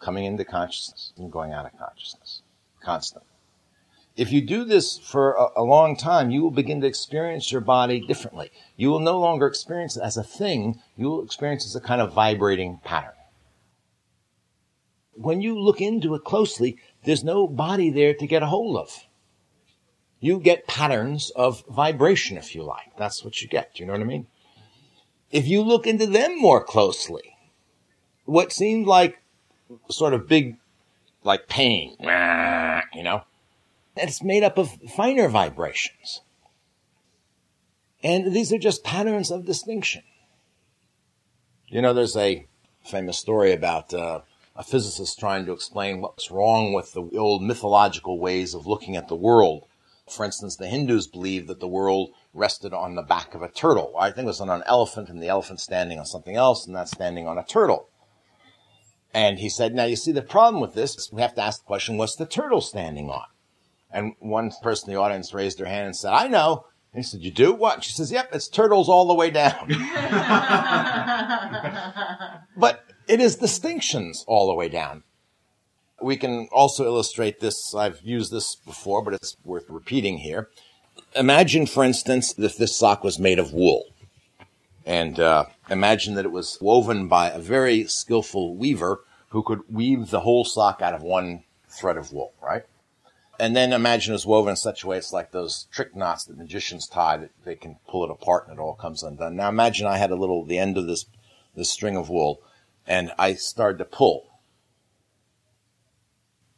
[0.00, 2.40] coming into consciousness and going out of consciousness
[2.82, 3.28] constantly.
[4.18, 7.60] If you do this for a, a, long time, you will begin to experience your
[7.60, 8.50] body differently.
[8.76, 10.82] You will no longer experience it as a thing.
[10.96, 13.12] You will experience it as a kind of vibrating pattern.
[15.12, 19.06] When you look into it closely, there's no body there to get a hold of.
[20.18, 22.96] You get patterns of vibration, if you like.
[22.98, 23.78] That's what you get.
[23.78, 24.26] You know what I mean?
[25.30, 27.36] If you look into them more closely,
[28.24, 29.22] what seemed like
[29.88, 30.56] sort of big,
[31.22, 33.22] like pain, you know,
[33.98, 36.22] it's made up of finer vibrations.
[38.02, 40.02] And these are just patterns of distinction.
[41.66, 42.46] You know, there's a
[42.84, 44.20] famous story about uh,
[44.56, 49.08] a physicist trying to explain what's wrong with the old mythological ways of looking at
[49.08, 49.66] the world.
[50.10, 53.94] For instance, the Hindus believed that the world rested on the back of a turtle.
[53.98, 56.74] I think it was on an elephant, and the elephant standing on something else, and
[56.74, 57.88] that standing on a turtle.
[59.12, 61.66] And he said, now you see the problem with this, we have to ask the
[61.66, 63.24] question, what's the turtle standing on?
[63.90, 66.66] And one person in the audience raised their hand and said, I know.
[66.92, 67.52] And he said, you do?
[67.52, 67.84] What?
[67.84, 69.68] She says, yep, it's turtles all the way down.
[72.56, 75.02] but it is distinctions all the way down.
[76.00, 77.74] We can also illustrate this.
[77.74, 80.48] I've used this before, but it's worth repeating here.
[81.16, 83.84] Imagine, for instance, if this sock was made of wool.
[84.86, 90.10] And uh, imagine that it was woven by a very skillful weaver who could weave
[90.10, 92.62] the whole sock out of one thread of wool, right?
[93.40, 96.36] And then imagine it's woven in such a way it's like those trick knots that
[96.36, 99.36] magicians tie that they can pull it apart and it all comes undone.
[99.36, 101.06] Now imagine I had a little, the end of this,
[101.54, 102.40] this string of wool
[102.86, 104.26] and I started to pull.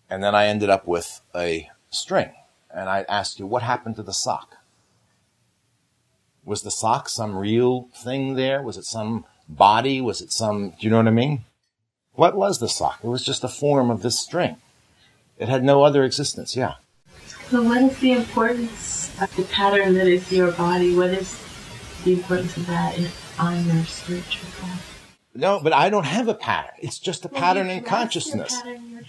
[0.08, 2.32] And then I ended up with a string.
[2.72, 4.56] And I asked you, what happened to the sock?
[6.44, 8.62] Was the sock some real thing there?
[8.62, 10.00] Was it some body?
[10.00, 11.44] Was it some, do you know what I mean?
[12.14, 13.00] What was the sock?
[13.02, 14.56] It was just a form of this string.
[15.40, 16.74] It had no other existence, yeah.
[17.48, 20.94] So what is the importance of the pattern that is your body?
[20.94, 21.34] What is
[22.04, 24.86] the importance of that in, on your spiritual path?
[25.34, 26.74] No, but I don't have a pattern.
[26.80, 28.60] It's just a well, pattern in consciousness.
[28.60, 29.00] Pattern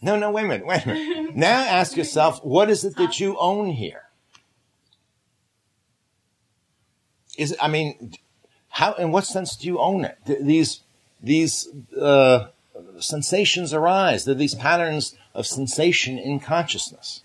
[0.00, 1.36] no, no, wait a minute, wait a minute.
[1.36, 4.04] now ask yourself, what is it that you own here?
[7.36, 8.14] Is it, I mean,
[8.70, 10.16] how, in what sense do you own it?
[10.24, 10.80] These,
[11.22, 11.68] these,
[12.00, 12.48] uh,
[13.00, 14.24] sensations arise.
[14.24, 17.22] They're these patterns of sensation in consciousness.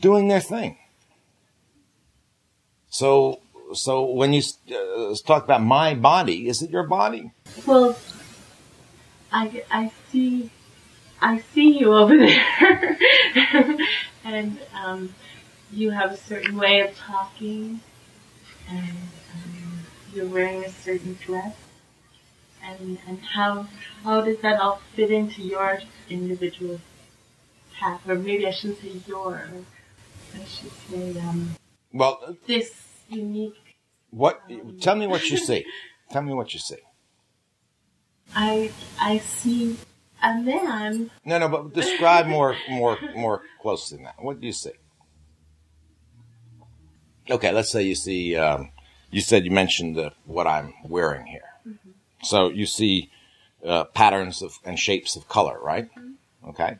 [0.00, 0.78] Doing their thing.
[2.90, 3.40] So,
[3.74, 7.30] so when you uh, talk about my body, is it your body?
[7.66, 7.96] Well,
[9.32, 10.50] I, I see,
[11.20, 13.76] I see you over there,
[14.24, 15.14] and um,
[15.72, 17.80] you have a certain way of talking,
[18.68, 19.78] and um,
[20.14, 21.54] you're wearing a certain dress,
[22.66, 23.66] and and how
[24.04, 26.80] how does that all fit into your individual
[27.74, 29.48] path, or maybe I shouldn't say your,
[30.34, 31.56] I should say um,
[31.92, 32.72] well this
[33.08, 33.54] unique.
[34.10, 34.40] What?
[34.80, 35.64] Tell me what you see.
[36.10, 36.78] Tell me what you see.
[38.34, 39.76] I I see
[40.22, 41.10] a man.
[41.24, 44.14] No, no, but describe more, more, more closely than that.
[44.18, 44.72] What do you see?
[47.28, 48.36] Okay, let's say you see.
[48.36, 48.70] Um,
[49.10, 51.55] you said you mentioned the, what I'm wearing here.
[52.26, 52.36] Mm-hmm.
[52.36, 53.10] So you see
[53.64, 55.88] uh, patterns of and shapes of color, right?
[55.94, 56.48] Mm-hmm.
[56.50, 56.78] Okay.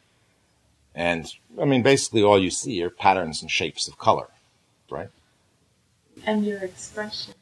[0.94, 1.30] And
[1.60, 4.28] I mean, basically, all you see are patterns and shapes of color,
[4.90, 5.08] right?
[6.24, 7.34] And your expression.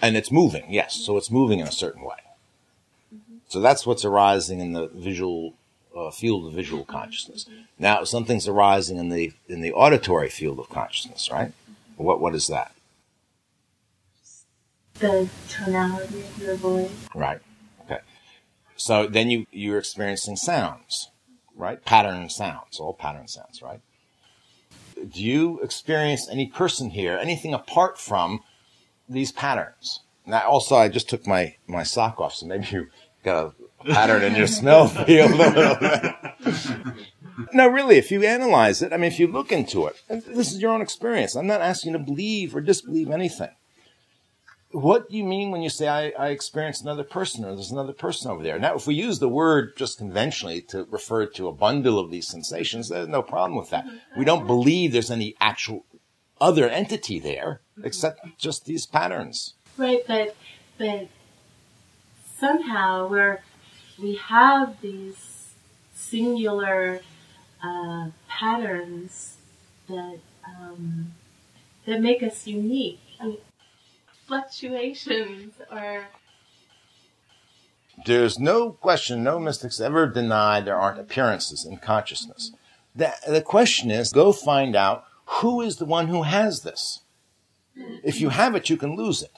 [0.00, 0.94] And it's moving, yes.
[0.94, 2.16] So it's moving in a certain way.
[3.14, 3.38] Mm-hmm.
[3.48, 5.54] So that's what's arising in the visual
[5.96, 7.44] uh, field of visual consciousness.
[7.44, 7.62] Mm-hmm.
[7.78, 11.48] Now, something's arising in the in the auditory field of consciousness, right?
[11.48, 12.04] Mm-hmm.
[12.04, 12.72] What what is that?
[14.98, 16.90] The tonality of your voice.
[17.14, 17.40] Right.
[17.84, 18.00] Okay.
[18.76, 21.10] So then you you're experiencing sounds,
[21.54, 21.84] right?
[21.84, 23.80] Pattern sounds, all pattern sounds, right?
[25.06, 28.40] do you experience any person here, anything apart from
[29.08, 30.00] these patterns?
[30.26, 32.88] Now, also, I just took my, my sock off, so maybe you
[33.22, 37.06] got a pattern in your smell field a little bit.
[37.52, 40.60] no, really, if you analyze it, I mean, if you look into it, this is
[40.60, 41.34] your own experience.
[41.34, 43.50] I'm not asking you to believe or disbelieve anything
[44.70, 47.94] what do you mean when you say I, I experienced another person or there's another
[47.94, 48.58] person over there?
[48.58, 52.28] Now, if we use the word just conventionally to refer to a bundle of these
[52.28, 53.86] sensations, there's no problem with that.
[54.16, 55.86] We don't believe there's any actual
[56.40, 59.54] other entity there except just these patterns.
[59.76, 60.36] Right, but
[60.76, 61.08] but
[62.36, 63.40] somehow we're
[64.00, 65.48] we have these
[65.94, 67.00] singular
[67.62, 69.36] uh, patterns
[69.88, 71.12] that um,
[71.86, 73.00] that make us unique.
[73.20, 73.38] I mean,
[74.28, 76.06] fluctuations or
[78.06, 82.52] there's no question, no mystics ever deny there aren't appearances in consciousness.
[82.94, 87.00] The, the question is, go find out who is the one who has this.
[88.04, 89.32] If you have it, you can lose it.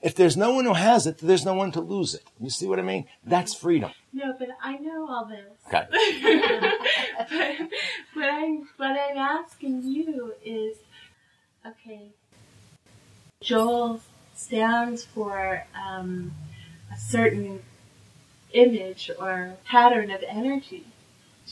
[0.00, 2.24] If there's no one who has it, there's no one to lose it.
[2.40, 3.06] You see what I mean?
[3.24, 3.92] That's freedom.
[4.12, 5.58] No, but I know all this.
[5.68, 5.86] Okay.
[7.30, 7.68] but
[8.14, 10.78] what I'm what I'm asking you is,
[11.64, 12.10] okay.
[13.42, 14.00] Joel
[14.34, 16.32] stands for um,
[16.92, 17.62] a certain
[18.52, 20.84] image or pattern of energy.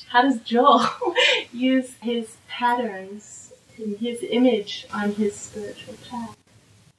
[0.08, 0.88] How does Joel
[1.52, 6.36] use his patterns and his image on his spiritual path?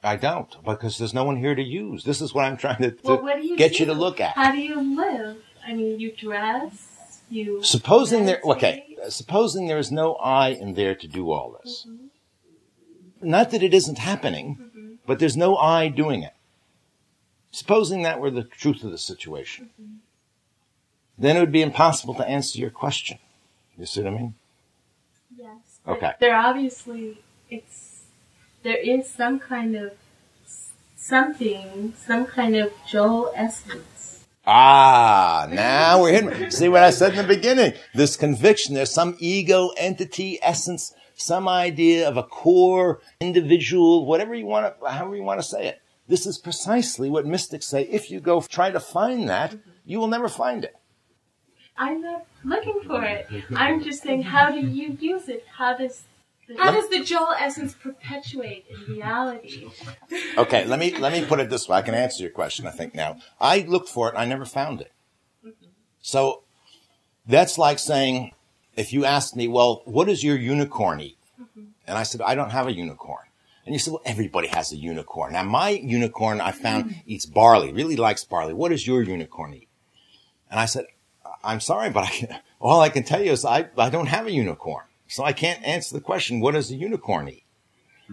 [0.03, 2.03] I don't, because there's no one here to use.
[2.03, 3.79] This is what I'm trying to, to Well, what do you get do?
[3.79, 4.35] you to look at.
[4.35, 5.37] How do you live?
[5.65, 7.63] I mean, you dress, you.
[7.63, 11.87] Supposing there, okay, supposing there is no I in there to do all this.
[13.21, 14.70] Not that it isn't happening,
[15.06, 16.34] but there's no I doing it.
[17.52, 19.70] Supposing that were the truth of the situation,
[21.18, 23.20] then it would be impossible to answer your question.
[23.78, 24.36] You see what I mean?
[25.36, 25.80] Yes.
[25.88, 26.14] Okay.
[26.20, 27.18] There obviously
[27.49, 28.04] it's
[28.64, 29.93] there is some kind of
[30.95, 34.26] something, some kind of Joel essence.
[34.45, 36.52] Ah, now we're hitting.
[36.52, 37.74] See what I said in the beginning?
[37.93, 44.45] This conviction, there's some ego entity essence, some idea of a core individual, whatever you
[44.45, 45.82] want to, however you want to say it.
[46.07, 47.84] This is precisely what mystics say.
[47.84, 49.55] If you go try to find that,
[49.86, 50.76] you will never find it.
[51.78, 53.28] I'm not looking for it.
[53.55, 55.45] I'm just saying, how do you use it?
[55.57, 56.03] How does
[56.57, 59.70] how does the Joel essence perpetuate in reality?
[60.38, 61.78] Okay, let me let me put it this way.
[61.78, 62.68] I can answer your question.
[62.68, 63.18] I think now.
[63.39, 64.16] I looked for it.
[64.18, 64.91] I never found it.
[65.45, 65.68] Mm-hmm.
[66.01, 66.43] So
[67.26, 68.34] that's like saying,
[68.76, 71.17] if you asked me, well, what does your unicorn eat?
[71.41, 71.65] Mm-hmm.
[71.88, 73.26] And I said, I don't have a unicorn.
[73.65, 75.34] And you said, well, everybody has a unicorn.
[75.34, 76.99] Now my unicorn I found mm-hmm.
[77.05, 77.72] eats barley.
[77.72, 78.53] Really likes barley.
[78.53, 79.67] What does your unicorn eat?
[80.49, 80.86] And I said,
[81.43, 84.32] I'm sorry, but I, all I can tell you is I, I don't have a
[84.32, 84.86] unicorn.
[85.07, 87.43] So I can't answer the question, what does a unicorn eat?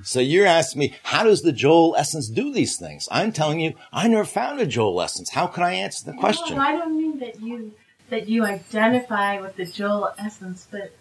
[0.03, 3.09] So you're asking me, how does the Joel essence do these things?
[3.11, 5.31] I'm telling you, I never found a Joel essence.
[5.31, 6.57] How can I answer the question?
[6.57, 7.75] No, I don't mean that you
[8.11, 10.93] that you identify with the Joel essence, but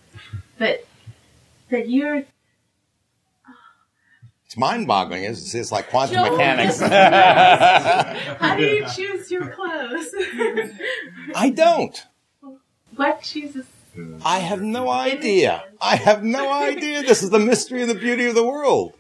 [0.58, 0.86] but
[1.70, 2.24] that you're
[4.46, 5.24] It's mind-boggling.
[5.24, 6.80] It's, it's like quantum Joel mechanics.
[8.40, 10.14] How do you choose your clothes?
[11.36, 12.06] I don't.
[12.96, 13.66] what chooses?
[14.24, 15.64] I have no idea.
[15.82, 17.02] I have no idea.
[17.02, 18.94] This is the mystery and the beauty of the world.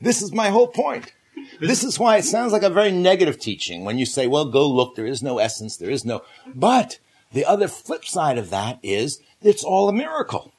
[0.00, 1.12] This is my whole point.
[1.60, 4.68] This is why it sounds like a very negative teaching when you say, well, go
[4.68, 4.94] look.
[4.94, 5.76] There is no essence.
[5.76, 6.22] There is no,
[6.54, 6.98] but
[7.32, 10.52] the other flip side of that is it's all a miracle.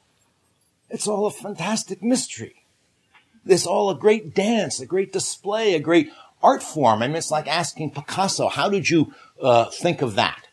[0.88, 2.64] It's all a fantastic mystery.
[3.46, 6.10] It's all a great dance, a great display, a great
[6.42, 7.02] art form.
[7.02, 10.46] I mean, it's like asking Picasso, how did you uh, think of that?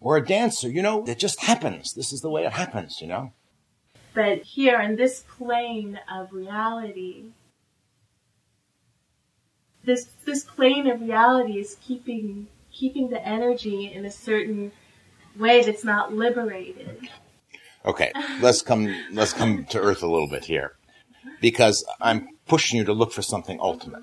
[0.00, 1.94] Or a dancer, you know, it just happens.
[1.94, 3.32] This is the way it happens, you know?
[4.14, 7.26] But here in this plane of reality,
[9.84, 14.72] this this plane of reality is keeping keeping the energy in a certain
[15.38, 17.08] way that's not liberated.
[17.84, 20.74] Okay, let's come let's come to earth a little bit here,
[21.40, 24.02] because I'm pushing you to look for something ultimate.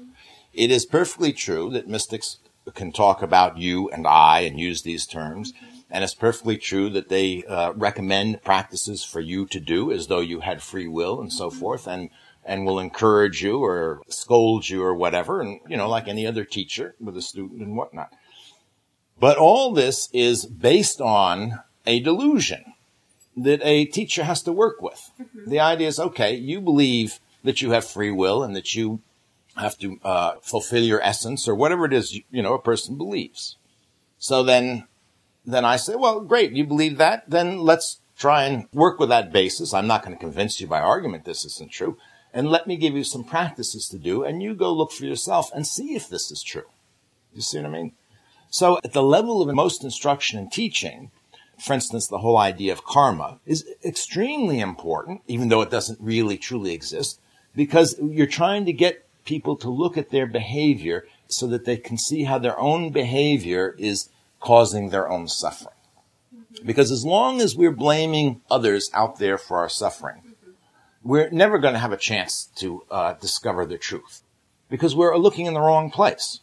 [0.53, 2.39] It is perfectly true that mystics
[2.73, 5.53] can talk about you and I and use these terms,
[5.89, 10.19] and it's perfectly true that they uh, recommend practices for you to do as though
[10.19, 12.09] you had free will and so forth, and
[12.45, 16.43] and will encourage you or scold you or whatever, and you know, like any other
[16.43, 18.11] teacher with a student and whatnot.
[19.19, 22.73] But all this is based on a delusion
[23.35, 25.11] that a teacher has to work with.
[25.47, 29.01] The idea is, okay, you believe that you have free will and that you
[29.55, 32.97] have to uh, fulfill your essence or whatever it is, you, you know, a person
[32.97, 33.57] believes.
[34.17, 34.87] So then,
[35.45, 39.31] then I say, well, great, you believe that, then let's try and work with that
[39.31, 39.73] basis.
[39.73, 41.97] I'm not going to convince you by argument this isn't true.
[42.33, 45.49] And let me give you some practices to do and you go look for yourself
[45.53, 46.67] and see if this is true.
[47.33, 47.93] You see what I mean?
[48.49, 51.11] So at the level of most instruction and teaching,
[51.59, 56.37] for instance, the whole idea of karma is extremely important, even though it doesn't really
[56.37, 57.19] truly exist,
[57.55, 61.97] because you're trying to get people to look at their behavior so that they can
[61.97, 65.75] see how their own behavior is causing their own suffering.
[66.65, 70.23] Because as long as we're blaming others out there for our suffering,
[71.03, 74.23] we're never going to have a chance to uh, discover the truth
[74.69, 76.39] because we're looking in the wrong place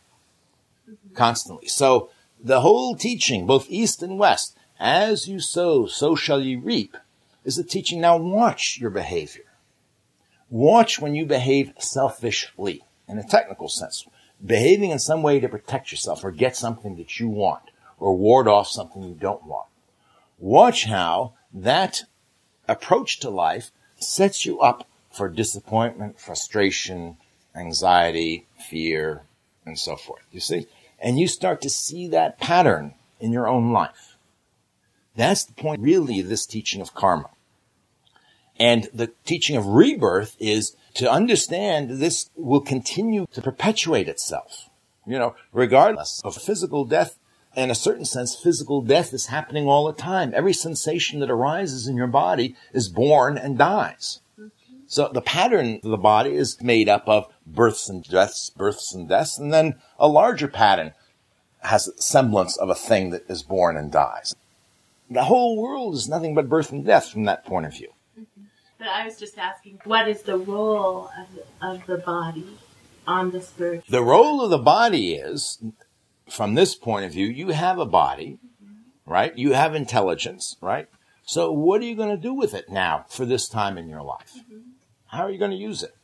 [1.17, 1.69] constantly.
[1.69, 2.11] So
[2.43, 6.97] the whole teaching, both East and West, as you sow, so shall you reap,
[7.45, 8.01] is the teaching.
[8.01, 9.45] Now watch your behavior.
[10.51, 14.07] Watch when you behave selfishly, in a technical sense,
[14.45, 17.62] behaving in some way to protect yourself or get something that you want
[17.99, 19.69] or ward off something you don't want.
[20.39, 22.03] Watch how that
[22.69, 27.17] approach to life sets you up for disappointment, frustration,
[27.55, 29.23] anxiety, fear,
[29.64, 30.23] and so forth.
[30.31, 30.67] You see?
[30.99, 34.16] And you start to see that pattern in your own life.
[35.14, 37.30] That's the point really of this teaching of karma.
[38.59, 44.70] And the teaching of rebirth is to understand this will continue to perpetuate itself.
[45.07, 47.18] You know, regardless of physical death,
[47.55, 50.32] in a certain sense, physical death is happening all the time.
[50.34, 54.20] Every sensation that arises in your body is born and dies.
[54.86, 59.09] So the pattern of the body is made up of births and deaths, births and
[59.09, 60.92] deaths, and then a larger pattern
[61.61, 64.34] has a semblance of a thing that is born and dies.
[65.11, 67.92] The whole world is nothing but birth and death from that point of view.
[68.18, 68.42] Mm-hmm.
[68.78, 71.11] But I was just asking, what is the role
[71.62, 72.47] of, of the body
[73.07, 73.84] on the spiritual?
[73.88, 75.62] The role of the body is,
[76.28, 79.11] from this point of view, you have a body, mm-hmm.
[79.11, 79.36] right?
[79.36, 80.88] You have intelligence, right?
[81.24, 84.03] So what are you going to do with it now for this time in your
[84.03, 84.34] life?
[84.38, 84.59] Mm-hmm.
[85.07, 85.95] How are you going to use it?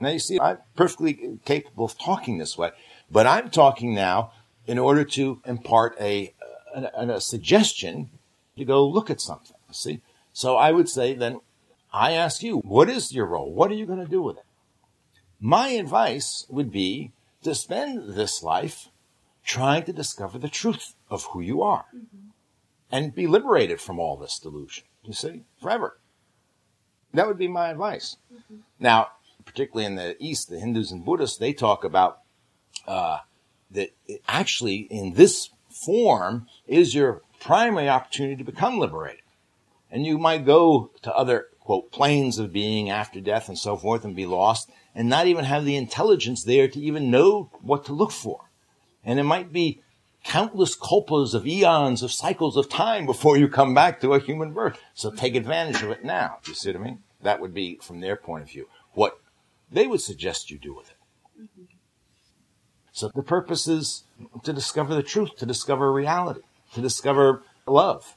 [0.00, 2.70] Now you see, I'm perfectly capable of talking this way,
[3.10, 4.32] but I'm talking now
[4.66, 6.34] in order to impart a,
[6.74, 8.10] a, a suggestion
[8.56, 9.56] to go look at something.
[9.70, 10.00] See?
[10.32, 11.40] So I would say then,
[11.92, 13.52] I ask you, what is your role?
[13.52, 14.44] What are you going to do with it?
[15.40, 18.88] My advice would be to spend this life
[19.44, 22.28] trying to discover the truth of who you are mm-hmm.
[22.92, 25.98] and be liberated from all this delusion, you see, forever.
[27.12, 28.16] That would be my advice.
[28.32, 28.56] Mm-hmm.
[28.78, 29.08] Now,
[29.50, 32.20] particularly in the East, the Hindus and Buddhists, they talk about
[32.86, 33.18] uh,
[33.70, 33.90] that
[34.28, 39.22] actually in this form is your primary opportunity to become liberated.
[39.90, 44.04] And you might go to other, quote, planes of being after death and so forth
[44.04, 47.92] and be lost and not even have the intelligence there to even know what to
[47.92, 48.42] look for.
[49.04, 49.80] And it might be
[50.22, 54.52] countless kalpas of eons of cycles of time before you come back to a human
[54.52, 54.78] birth.
[54.94, 56.38] So take advantage of it now.
[56.46, 57.02] You see what I mean?
[57.22, 58.68] That would be from their point of view.
[58.92, 59.19] What
[59.70, 60.96] they would suggest you do with it.
[61.42, 61.62] Mm-hmm.
[62.92, 64.04] So the purpose is
[64.42, 66.40] to discover the truth, to discover reality,
[66.74, 68.16] to discover love.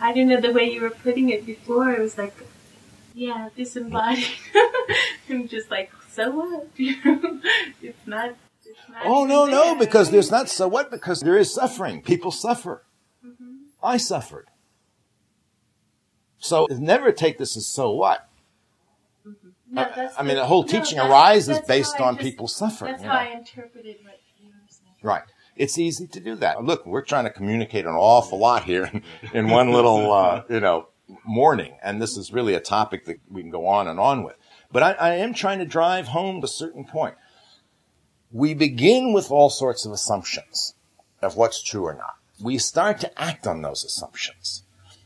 [0.00, 1.92] I don't know the way you were putting it before.
[1.92, 2.34] It was like,
[3.14, 4.24] yeah, disembodied.
[5.30, 6.68] I'm just like, so what?
[6.78, 8.36] it's not.
[9.04, 9.54] oh no, there.
[9.54, 10.90] no, because there's not so what?
[10.90, 12.02] Because there is suffering.
[12.02, 12.84] People suffer.
[13.24, 13.56] Mm-hmm.
[13.82, 14.48] I suffered.
[16.38, 18.28] So never take this as so what.
[19.70, 22.92] No, I, I mean, the whole teaching no, arises based on just, people suffering.
[22.92, 23.14] That's you know?
[23.14, 24.94] how I interpreted what you were saying.
[25.02, 25.24] Right.
[25.56, 26.62] It's easy to do that.
[26.62, 29.02] Look, we're trying to communicate an awful lot here in,
[29.32, 30.88] in one little, uh, you know,
[31.24, 34.36] morning, and this is really a topic that we can go on and on with.
[34.70, 37.14] But I, I am trying to drive home a certain point.
[38.30, 40.74] We begin with all sorts of assumptions
[41.22, 42.14] of what's true or not.
[42.42, 44.64] We start to act on those assumptions.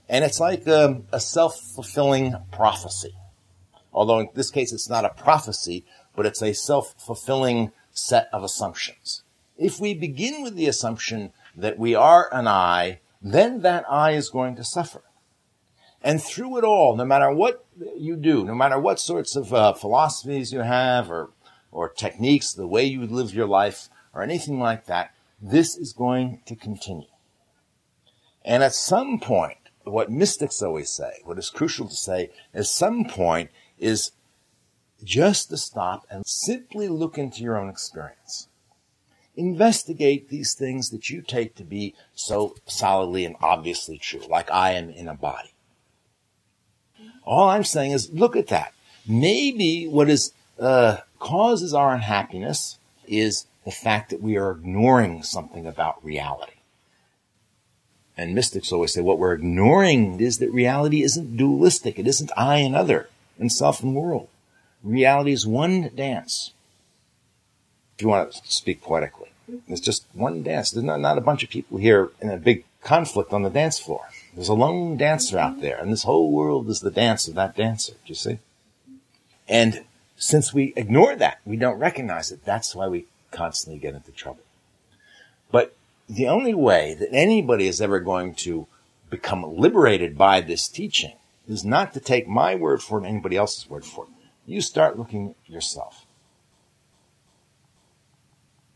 [0.08, 3.14] And it's like a, a self-fulfilling prophecy.
[3.93, 5.84] Although in this case it's not a prophecy,
[6.14, 9.22] but it's a self-fulfilling set of assumptions.
[9.57, 14.30] If we begin with the assumption that we are an I, then that I is
[14.30, 15.03] going to suffer.
[16.03, 17.66] And through it all, no matter what
[17.97, 21.30] you do, no matter what sorts of uh, philosophies you have or,
[21.70, 26.41] or techniques, the way you live your life or anything like that, this is going
[26.47, 27.09] to continue.
[28.45, 33.05] And at some point, what mystics always say, what is crucial to say, at some
[33.05, 34.12] point is
[35.02, 38.48] just to stop and simply look into your own experience.
[39.36, 44.72] Investigate these things that you take to be so solidly and obviously true, like I
[44.72, 45.52] am in a body.
[47.24, 48.74] All I'm saying is look at that.
[49.06, 55.66] Maybe what is uh, causes our unhappiness is the fact that we are ignoring something
[55.66, 56.52] about reality.
[58.16, 61.98] And mystics always say what we're ignoring is that reality isn't dualistic.
[61.98, 63.08] It isn't I and other
[63.41, 64.28] and self and world.
[64.82, 66.53] Reality is one dance.
[67.97, 69.30] If you want to speak poetically,
[69.66, 70.70] it's just one dance.
[70.70, 73.78] There's not, not a bunch of people here in a big conflict on the dance
[73.78, 74.09] floor.
[74.34, 77.57] There's a lone dancer out there, and this whole world is the dance of that
[77.57, 77.93] dancer.
[77.93, 78.38] Do you see?
[79.49, 79.84] And
[80.16, 82.45] since we ignore that, we don't recognize it.
[82.45, 84.45] That's why we constantly get into trouble.
[85.51, 85.76] But
[86.09, 88.66] the only way that anybody is ever going to
[89.11, 91.14] become liberated by this teaching
[91.51, 94.11] is not to take my word for it and anybody else's word for it.
[94.46, 96.07] You start looking yourself.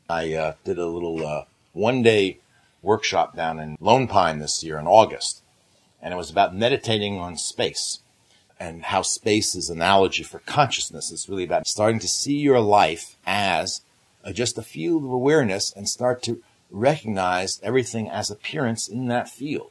[0.08, 2.38] I uh, did a little uh, one day
[2.82, 5.42] workshop down in Lone Pine this year in August,
[6.02, 8.00] and it was about meditating on space
[8.60, 11.10] and how space is an analogy for consciousness.
[11.10, 13.80] It's really about starting to see your life as
[14.22, 19.28] a, just a field of awareness and start to recognize everything as appearance in that
[19.28, 19.70] field.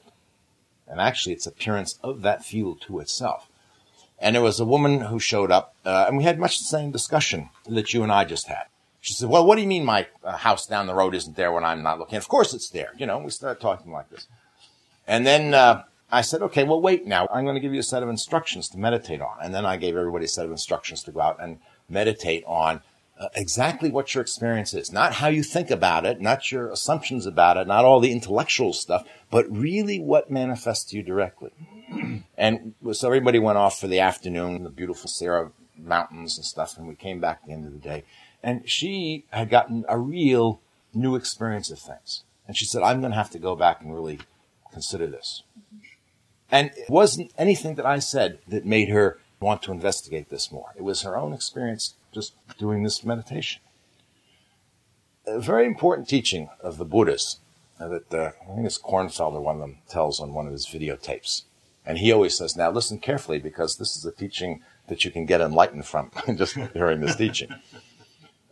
[0.87, 3.49] And actually its appearance of that field to itself.
[4.19, 6.91] And there was a woman who showed up, uh, and we had much the same
[6.91, 8.65] discussion that you and I just had.
[9.01, 11.51] She said, well, what do you mean my uh, house down the road isn't there
[11.51, 12.17] when I'm not looking?
[12.17, 12.91] Of course it's there.
[12.97, 14.27] You know, we started talking like this.
[15.07, 17.27] And then, uh, I said, okay, well, wait now.
[17.33, 19.35] I'm going to give you a set of instructions to meditate on.
[19.41, 21.57] And then I gave everybody a set of instructions to go out and
[21.89, 22.81] meditate on
[23.19, 24.91] uh, exactly what your experience is.
[24.91, 28.73] Not how you think about it, not your assumptions about it, not all the intellectual
[28.73, 31.51] stuff, but really what manifests to you directly.
[32.37, 36.87] and so everybody went off for the afternoon, the beautiful Sierra mountains and stuff, and
[36.87, 38.03] we came back at the end of the day.
[38.41, 40.59] And she had gotten a real
[40.93, 42.23] new experience of things.
[42.47, 44.19] And she said, I'm going to have to go back and really
[44.71, 45.43] consider this.
[46.51, 50.73] And it wasn't anything that I said that made her want to investigate this more.
[50.75, 53.61] It was her own experience just doing this meditation.
[55.25, 57.39] A very important teaching of the Buddhists
[57.79, 60.67] uh, that uh, I think it's Kornfelder, one of them tells on one of his
[60.67, 61.43] videotapes.
[61.85, 65.25] And he always says, now listen carefully because this is a teaching that you can
[65.25, 67.49] get enlightened from just hearing this teaching.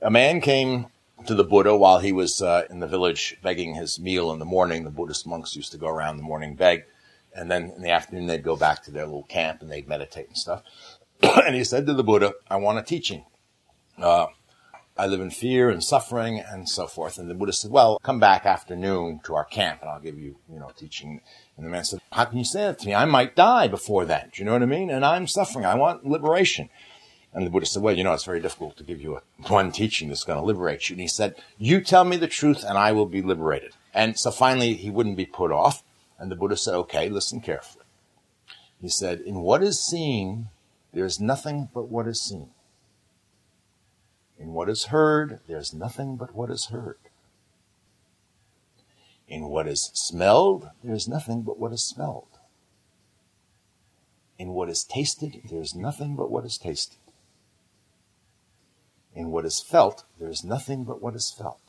[0.01, 0.87] A man came
[1.27, 4.45] to the Buddha while he was uh, in the village begging his meal in the
[4.45, 4.83] morning.
[4.83, 6.85] The Buddhist monks used to go around in the morning beg,
[7.35, 10.27] and then in the afternoon they'd go back to their little camp and they'd meditate
[10.27, 10.63] and stuff.
[11.21, 13.25] and he said to the Buddha, "I want a teaching.
[14.03, 14.27] Uh,
[14.97, 18.19] I live in fear and suffering and so forth." And the Buddha said, "Well, come
[18.19, 21.21] back afternoon to our camp, and I'll give you, you know, teaching."
[21.57, 22.95] And the man said, "How can you say that to me?
[22.95, 24.29] I might die before then.
[24.33, 24.89] Do you know what I mean?
[24.89, 25.65] And I'm suffering.
[25.65, 26.69] I want liberation."
[27.33, 29.71] And the Buddha said, well, you know, it's very difficult to give you a, one
[29.71, 30.95] teaching that's going to liberate you.
[30.95, 33.73] And he said, you tell me the truth and I will be liberated.
[33.93, 35.83] And so finally he wouldn't be put off.
[36.19, 37.85] And the Buddha said, okay, listen carefully.
[38.81, 40.49] He said, in what is seen,
[40.93, 42.49] there is nothing but what is seen.
[44.41, 46.97] In what is heard, there is nothing but what is heard.
[49.27, 52.39] In what is smelled, there is nothing but what is smelled.
[54.39, 56.97] In what is tasted, there is nothing but what is tasted.
[59.13, 61.61] In what is felt, there is nothing but what is felt.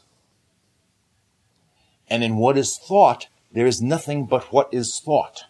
[2.08, 5.44] And in what is thought, there is nothing but what is thought.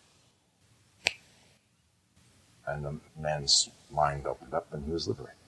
[2.66, 5.41] And the man's mind opened up and he was liberated.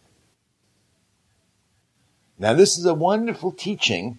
[2.38, 4.18] Now, this is a wonderful teaching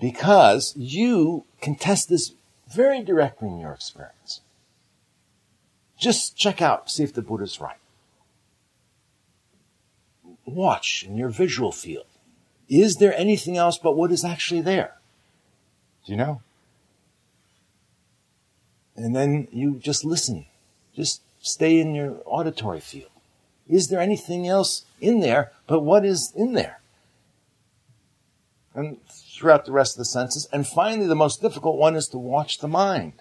[0.00, 2.32] because you can test this
[2.74, 4.40] very directly in your experience.
[5.98, 7.76] Just check out, see if the Buddha's right
[10.44, 12.06] watch in your visual field.
[12.68, 14.94] Is there anything else but what is actually there?
[16.06, 16.42] Do you know?
[18.96, 20.46] And then you just listen.
[20.94, 23.10] Just stay in your auditory field.
[23.68, 26.80] Is there anything else in there but what is in there?
[28.74, 30.48] And throughout the rest of the senses.
[30.52, 33.14] And finally, the most difficult one is to watch the mind.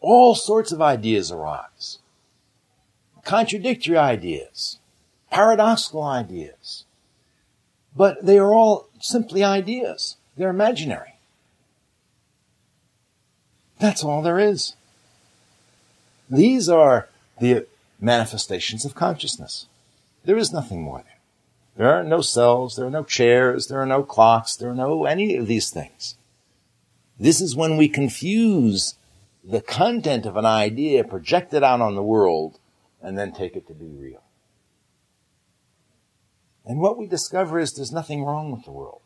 [0.00, 1.98] All sorts of ideas arise.
[3.24, 4.78] Contradictory ideas
[5.30, 6.84] paradoxical ideas.
[7.96, 10.16] But they are all simply ideas.
[10.36, 11.14] They're imaginary.
[13.78, 14.74] That's all there is.
[16.28, 17.08] These are
[17.40, 17.66] the
[18.00, 19.66] manifestations of consciousness.
[20.24, 21.19] There is nothing more there.
[21.80, 25.06] There are no cells, there are no chairs, there are no clocks, there are no
[25.06, 26.18] any of these things.
[27.18, 28.96] This is when we confuse
[29.42, 32.58] the content of an idea projected out on the world
[33.00, 34.22] and then take it to be real.
[36.66, 39.00] And what we discover is there's nothing wrong with the world.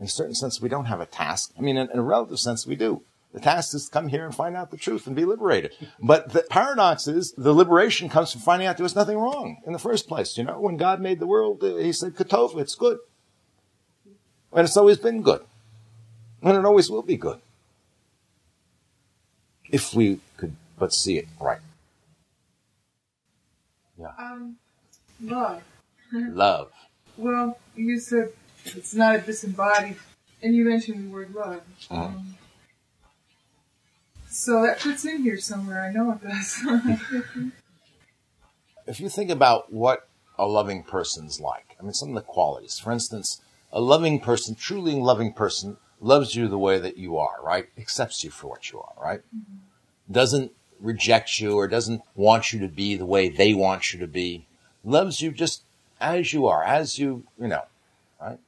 [0.00, 1.52] In a certain sense, we don't have a task.
[1.58, 3.02] I mean, in, in a relative sense, we do.
[3.34, 5.74] The task is to come here and find out the truth and be liberated.
[6.00, 9.72] But the paradox is the liberation comes from finding out there was nothing wrong in
[9.72, 10.38] the first place.
[10.38, 12.98] You know, when God made the world, uh, he said, Ki tov, it's good.
[14.52, 15.42] And it's always been good.
[16.42, 17.40] And it always will be good.
[19.68, 21.58] If we could but see it right.
[23.98, 24.12] Yeah.
[24.16, 24.58] Um,
[25.20, 25.62] love.
[26.12, 26.70] love.
[27.16, 28.28] Well, you said
[28.64, 29.96] it's not a disembodied,
[30.40, 31.62] and you mentioned the word love.
[31.90, 32.04] Uh-huh.
[32.04, 32.36] Um,
[34.34, 35.82] so that fits in here somewhere.
[35.82, 36.60] I know it does.
[38.86, 42.78] if you think about what a loving person's like, I mean, some of the qualities.
[42.78, 43.40] For instance,
[43.72, 47.68] a loving person, truly loving person, loves you the way that you are, right?
[47.78, 49.20] Accepts you for what you are, right?
[49.34, 50.12] Mm-hmm.
[50.12, 54.08] Doesn't reject you or doesn't want you to be the way they want you to
[54.08, 54.46] be.
[54.84, 55.62] Loves you just
[56.00, 57.62] as you are, as you, you know,
[58.20, 58.38] right?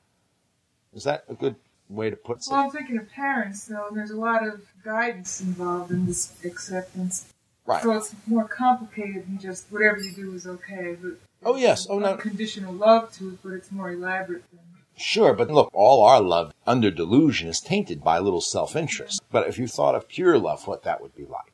[0.93, 1.55] Is that a good
[1.89, 2.47] way to put it?
[2.51, 6.33] Well, I'm thinking of parents, though, and there's a lot of guidance involved in this
[6.45, 7.33] acceptance.
[7.65, 7.83] Right.
[7.83, 10.97] So it's more complicated than just whatever you do is okay.
[11.03, 14.61] But oh yes, oh no, conditional love to it, but it's more elaborate than.
[14.99, 19.21] Sure, but look, all our love under delusion is tainted by a little self-interest.
[19.31, 21.53] But if you thought of pure love, what that would be like.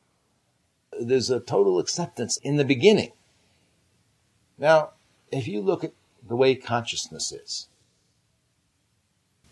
[0.97, 3.11] There's a total acceptance in the beginning.
[4.57, 4.91] Now,
[5.29, 5.91] if you look at
[6.25, 7.67] the way consciousness is,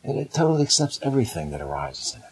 [0.04, 2.28] and it totally accepts everything that arises in it.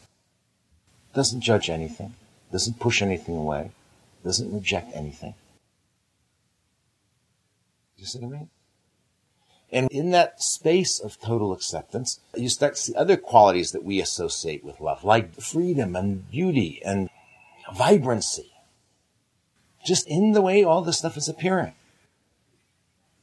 [1.13, 2.15] Doesn't judge anything,
[2.51, 3.71] doesn't push anything away,
[4.23, 5.33] doesn't reject anything.
[7.97, 8.49] You see what I mean?
[9.71, 13.99] And in that space of total acceptance, you start to see other qualities that we
[13.99, 17.09] associate with love, like freedom and beauty and
[17.75, 18.51] vibrancy.
[19.85, 21.73] Just in the way all this stuff is appearing.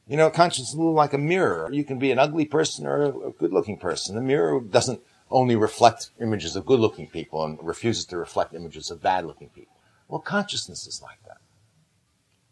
[0.07, 1.69] You know, conscience is a little like a mirror.
[1.71, 4.15] You can be an ugly person or a good looking person.
[4.15, 8.89] The mirror doesn't only reflect images of good looking people and refuses to reflect images
[8.89, 9.75] of bad looking people.
[10.07, 11.37] Well, consciousness is like that.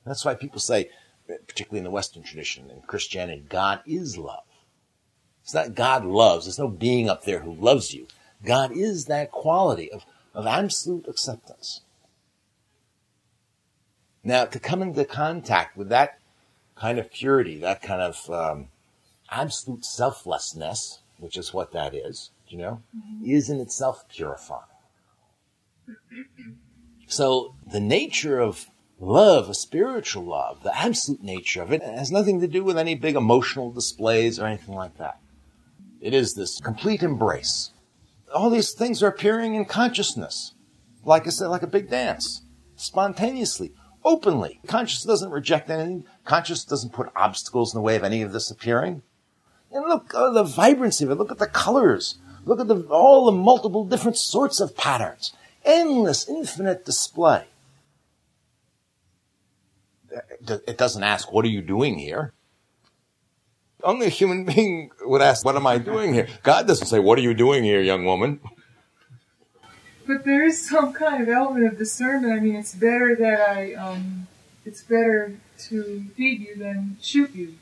[0.05, 0.89] That's why people say,
[1.27, 4.43] particularly in the Western tradition in Christianity, God is love.
[5.43, 6.45] It's not God loves.
[6.45, 8.07] There's no being up there who loves you.
[8.43, 10.03] God is that quality of,
[10.33, 11.81] of absolute acceptance.
[14.23, 16.19] Now, to come into contact with that
[16.75, 18.67] kind of purity, that kind of um,
[19.29, 23.29] absolute selflessness, which is what that is, you know, mm-hmm.
[23.29, 24.63] is in itself purifying.
[27.07, 28.67] So the nature of
[28.99, 32.95] love, a spiritual love, the absolute nature of it has nothing to do with any
[32.95, 35.19] big emotional displays or anything like that.
[36.01, 37.71] It is this complete embrace.
[38.33, 40.53] All these things are appearing in consciousness.
[41.03, 42.41] Like I said, like a big dance,
[42.75, 43.73] spontaneously
[44.03, 44.59] openly.
[44.67, 46.05] Consciousness doesn't reject anything.
[46.25, 49.03] Conscious doesn't put obstacles in the way of any of this appearing.
[49.71, 51.15] And look at the vibrancy of it.
[51.15, 52.15] Look at the colors.
[52.45, 55.33] Look at the, all the multiple different sorts of patterns.
[55.63, 57.45] Endless, infinite display.
[60.47, 62.33] It doesn't ask, what are you doing here?
[63.83, 66.27] Only a human being would ask, what am I doing here?
[66.41, 68.39] God doesn't say, what are you doing here, young woman?
[70.07, 72.33] But there is some kind of element of discernment.
[72.33, 74.27] I mean, it's better that I, um,
[74.63, 77.55] it's better to feed you than shoot you.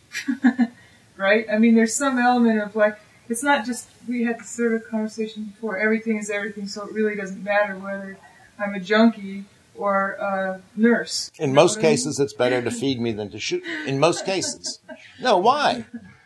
[1.18, 1.46] right?
[1.52, 4.88] I mean, there's some element of like, it's not just, we had this sort of
[4.88, 8.18] conversation before, everything is everything, so it really doesn't matter whether
[8.60, 11.32] I'm a junkie or a nurse.
[11.40, 13.64] In most cases, it's better to feed me than to shoot.
[13.88, 14.80] In most cases.
[15.20, 15.86] No, why?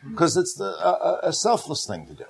[0.10, 2.26] Because it's the, a, a selfless thing to do.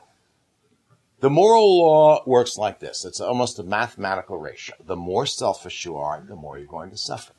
[1.19, 3.03] The moral law works like this.
[3.03, 4.75] It's almost a mathematical ratio.
[4.85, 7.33] The more selfish you are, the more you're going to suffer.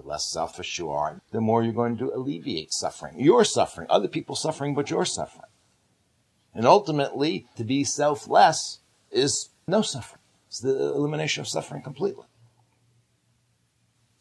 [0.00, 3.18] The less selfish you are, the more you're going to alleviate suffering.
[3.18, 5.50] You're suffering, other people's suffering, but you're suffering.
[6.54, 8.78] And ultimately, to be selfless
[9.10, 10.22] is no suffering.
[10.46, 12.26] It's the elimination of suffering completely.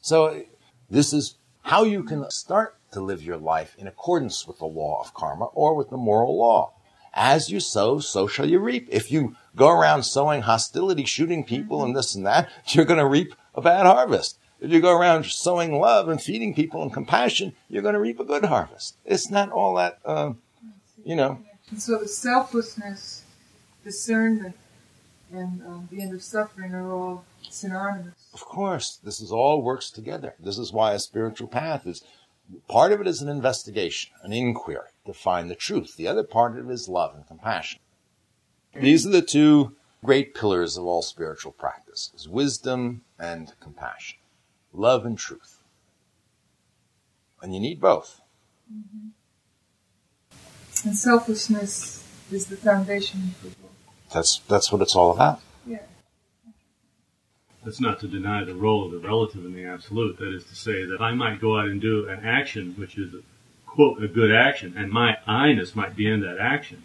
[0.02, 0.46] So
[0.90, 5.02] this is how you can start to live your life in accordance with the law
[5.02, 6.74] of karma or with the moral law.
[7.14, 8.88] As you sow, so shall you reap.
[8.90, 13.06] If you go around sowing hostility, shooting people and this and that, you're going to
[13.06, 14.40] reap a bad harvest.
[14.60, 18.20] If you go around sowing love and feeding people and compassion, you're going to reap
[18.20, 18.98] a good harvest.
[19.06, 20.34] It's not all that, uh,
[21.04, 21.40] you know.
[21.70, 23.24] And so the selflessness,
[23.84, 24.56] discernment,
[25.32, 28.16] and um, the end of suffering are all synonymous.
[28.34, 30.36] Of course, this is all works together.
[30.40, 32.04] This is why a spiritual path is
[32.68, 35.98] part of it is an investigation, an inquiry to find the truth.
[35.98, 37.80] The other part of it is love and compassion.
[38.74, 44.20] These are the two great pillars of all spiritual practice is wisdom and compassion.
[44.74, 45.62] Love and truth.
[47.42, 48.22] And you need both.
[48.72, 49.10] Mm-hmm.
[50.88, 53.72] And selfishness is the foundation for both.
[54.14, 55.42] That's that's what it's all about.
[55.66, 55.80] Yeah.
[57.64, 60.18] That's not to deny the role of the relative in the absolute.
[60.18, 63.14] That is to say that I might go out and do an action which is
[63.78, 66.84] quote, a good action, and my I-ness might be in that action.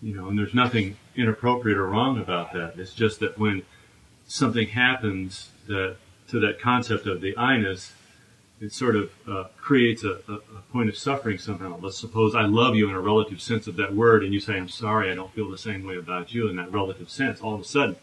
[0.00, 2.78] You know, and there's nothing inappropriate or wrong about that.
[2.78, 3.64] It's just that when
[4.26, 5.96] something happens that
[6.30, 7.92] to that concept of the I-ness,
[8.60, 11.78] it sort of uh, creates a, a, a, point of suffering somehow.
[11.80, 14.56] Let's suppose I love you in a relative sense of that word, and you say,
[14.56, 17.40] I'm sorry, I don't feel the same way about you in that relative sense.
[17.40, 17.96] All of a sudden,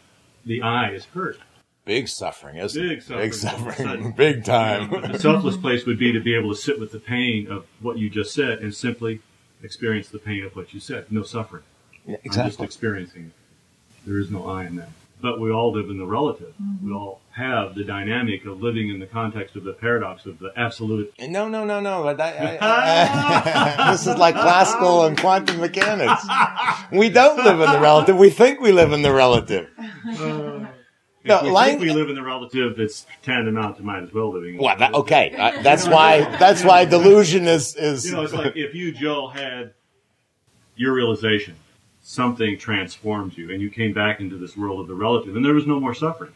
[0.44, 1.38] the I is hurt.
[1.84, 3.02] Big suffering, isn't Big it?
[3.02, 3.24] suffering.
[3.24, 4.12] Big suffering.
[4.12, 4.90] Big time.
[5.12, 7.96] the selfless place would be to be able to sit with the pain of what
[7.96, 9.20] you just said and simply
[9.62, 11.10] experience the pain of what you said.
[11.10, 11.62] No suffering.
[12.04, 12.42] Yeah, exactly.
[12.42, 14.06] I'm just experiencing it.
[14.06, 14.90] There is no I in that.
[15.20, 16.54] But we all live in the relative.
[16.62, 16.86] Mm-hmm.
[16.86, 20.52] We all have the dynamic of living in the context of the paradox of the
[20.56, 21.12] absolute.
[21.20, 22.06] No, no, no, no.
[22.06, 26.24] I, I, I, this is like classical and quantum mechanics.
[26.92, 28.16] We don't live in the relative.
[28.16, 29.68] We think we live in the relative.
[31.28, 34.32] Uh, no, we think we live in the relative that's tantamount to might as well
[34.32, 34.54] living.
[34.54, 38.06] In well, that, okay, uh, that's why that's why delusion is is.
[38.06, 39.74] You know, it's like if you, Joel, had
[40.76, 41.56] your realization,
[42.08, 45.52] something transformed you, and you came back into this world of the relative, and there
[45.52, 46.32] was no more suffering.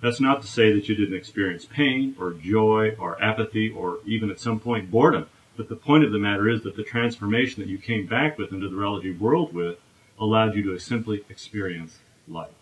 [0.00, 4.30] That's not to say that you didn't experience pain or joy or apathy or even
[4.30, 5.26] at some point boredom.
[5.54, 8.52] But the point of the matter is that the transformation that you came back with
[8.52, 9.76] into the relative world with
[10.18, 12.61] allowed you to simply experience life.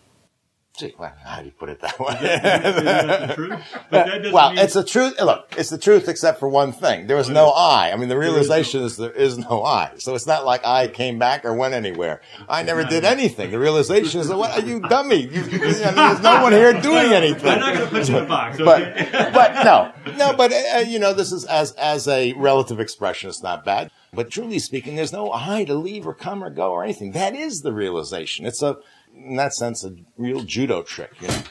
[0.77, 2.13] Gee, well, how do you put it that way?
[2.21, 3.59] That the truth?
[3.89, 5.19] But that doesn't well, mean- it's the truth.
[5.19, 7.07] Look, it's the truth except for one thing.
[7.07, 7.91] There was no I.
[7.91, 9.91] I mean, the realization is there is no I.
[9.97, 12.21] So it's not like I came back or went anywhere.
[12.47, 13.51] I never did anything.
[13.51, 15.17] The realization is that, what are you dummy?
[15.27, 17.49] You, you, there's no one here doing anything.
[17.49, 18.95] I'm not going to put you in a box, but
[19.33, 20.33] but no, no.
[20.33, 23.29] But uh, you know, this is as as a relative expression.
[23.29, 23.91] It's not bad.
[24.13, 27.11] But truly speaking, there's no I to leave or come or go or anything.
[27.13, 28.45] That is the realization.
[28.45, 28.77] It's a,
[29.25, 31.11] in that sense, a real judo trick.
[31.21, 31.43] You know.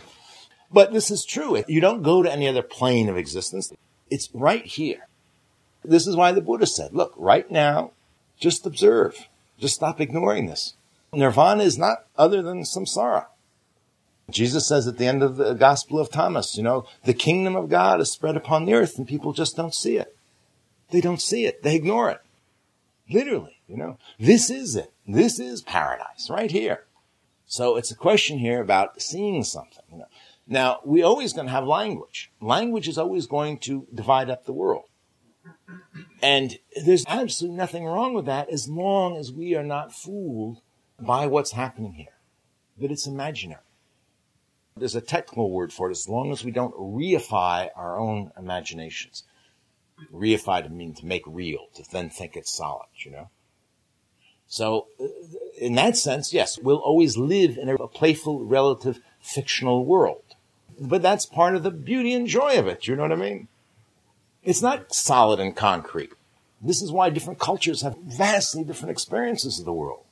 [0.72, 1.62] But this is true.
[1.66, 3.72] You don't go to any other plane of existence.
[4.10, 5.08] It's right here.
[5.84, 7.92] This is why the Buddha said, look, right now,
[8.38, 9.28] just observe.
[9.58, 10.74] Just stop ignoring this.
[11.12, 13.26] Nirvana is not other than samsara.
[14.30, 17.68] Jesus says at the end of the Gospel of Thomas, you know, the kingdom of
[17.68, 20.16] God is spread upon the earth and people just don't see it.
[20.90, 21.62] They don't see it.
[21.62, 22.20] They ignore it.
[23.08, 24.92] Literally, you know, this is it.
[25.06, 26.84] This is paradise right here.
[27.50, 30.04] So it's a question here about seeing something.
[30.46, 32.30] Now, we're always going to have language.
[32.40, 34.84] Language is always going to divide up the world.
[36.22, 40.60] And there's absolutely nothing wrong with that as long as we are not fooled
[41.00, 42.14] by what's happening here,
[42.78, 43.62] that it's imaginary.
[44.76, 49.24] There's a technical word for it as long as we don't reify our own imaginations.
[50.14, 53.28] Reify to mean to make real, to then think it's solid, you know?
[54.46, 55.06] So, uh,
[55.60, 60.22] in that sense, yes, we'll always live in a playful, relative, fictional world.
[60.80, 63.48] But that's part of the beauty and joy of it, you know what I mean?
[64.42, 66.12] It's not solid and concrete.
[66.62, 70.04] This is why different cultures have vastly different experiences of the world.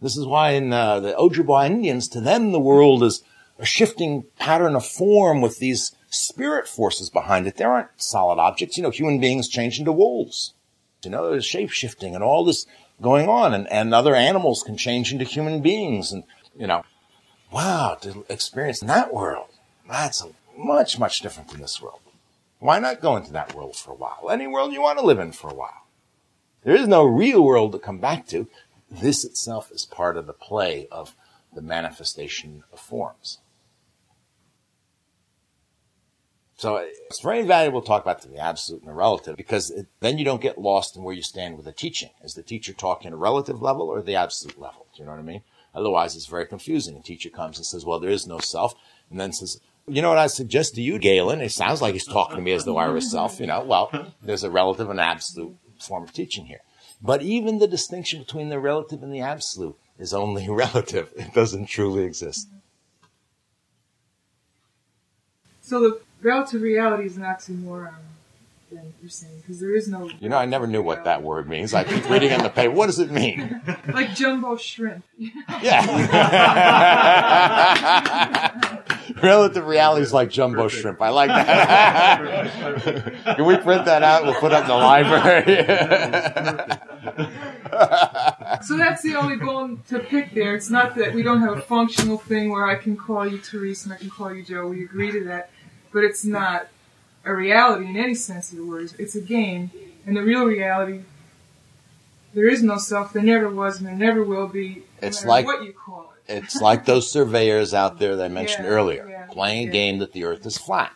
[0.00, 3.22] This is why in uh, the Ojibwa Indians, to them, the world is
[3.58, 7.56] a shifting pattern of form with these spirit forces behind it.
[7.56, 8.76] There aren't solid objects.
[8.76, 10.54] You know, human beings change into wolves.
[11.02, 12.66] You know, there's shape shifting and all this
[13.00, 16.12] going on, and, and other animals can change into human beings.
[16.12, 16.24] And,
[16.58, 16.84] you know,
[17.52, 19.48] wow, to experience that world,
[19.88, 20.24] that's
[20.56, 22.00] much, much different than this world.
[22.58, 24.30] Why not go into that world for a while?
[24.30, 25.86] Any world you want to live in for a while.
[26.64, 28.48] There is no real world to come back to.
[28.90, 31.14] This itself is part of the play of
[31.52, 33.38] the manifestation of forms.
[36.58, 40.16] So it's very valuable to talk about the absolute and the relative because it, then
[40.16, 42.10] you don't get lost in where you stand with the teaching.
[42.24, 44.86] Is the teacher talking a relative level or the absolute level?
[44.94, 45.42] Do you know what I mean?
[45.74, 46.96] Otherwise, it's very confusing.
[46.96, 48.74] A teacher comes and says, well, there is no self,
[49.10, 51.42] and then says, you know what I suggest to you, Galen?
[51.42, 53.62] It sounds like he's talking to me as though I were self, you know.
[53.62, 56.60] Well, there's a relative and absolute form of teaching here.
[57.02, 61.12] But even the distinction between the relative and the absolute is only relative.
[61.14, 62.48] It doesn't truly exist.
[65.60, 67.94] So the relative reality is an oxymoron,
[68.70, 70.10] then you're saying, because there is no.
[70.20, 71.72] You know, I never knew what that word means.
[71.72, 72.72] I keep reading on the paper.
[72.72, 73.60] What does it mean?
[73.92, 75.04] Like jumbo shrimp.
[75.62, 75.86] Yeah.
[79.22, 81.00] Relative reality is like jumbo shrimp.
[81.00, 82.16] I like that.
[83.36, 84.24] Can we print that out?
[84.24, 85.44] We'll put it in the library.
[88.64, 90.54] So that's the only bone to pick there.
[90.54, 93.84] It's not that we don't have a functional thing where I can call you Therese
[93.84, 94.66] and I can call you Joe.
[94.66, 95.50] We agree to that.
[95.92, 96.68] But it's not
[97.24, 98.92] a reality in any sense of the word.
[98.98, 99.70] It's a game.
[100.06, 101.00] And the real reality,
[102.34, 103.12] there is no self.
[103.12, 104.82] There never was and there never will be.
[105.02, 106.34] No It's like- what you call it.
[106.36, 109.98] it's like those surveyors out there that I mentioned Yeah, earlier, yeah, playing a game
[109.98, 110.92] that the earth is flat.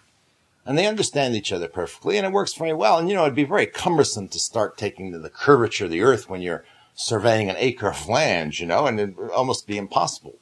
[0.66, 2.98] And they understand each other perfectly, and it works very well.
[2.98, 6.28] And you know, it'd be very cumbersome to start taking the curvature of the earth
[6.28, 6.64] when you're
[6.94, 10.34] surveying an acre of land, you know, and it'd almost be impossible.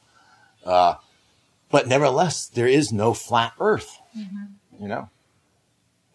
[0.67, 0.95] Uh,
[1.71, 4.83] but nevertheless, there is no flat earth, Mm-hmm.
[4.83, 5.11] you know.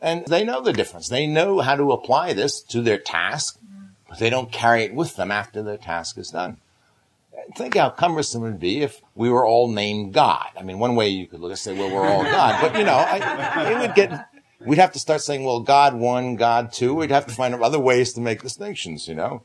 [0.01, 1.07] And they know the difference.
[1.07, 3.85] They know how to apply this to their task, mm-hmm.
[4.09, 6.57] but they don't carry it with them after their task is done
[7.55, 10.47] think how cumbersome it would be if we were all named God.
[10.57, 12.85] I mean, one way you could look and say, well, we're all God, but you
[12.85, 14.27] know, I, it would get,
[14.65, 16.93] we'd have to start saying, well, God one, God two.
[16.93, 19.43] We'd have to find other ways to make distinctions, you know.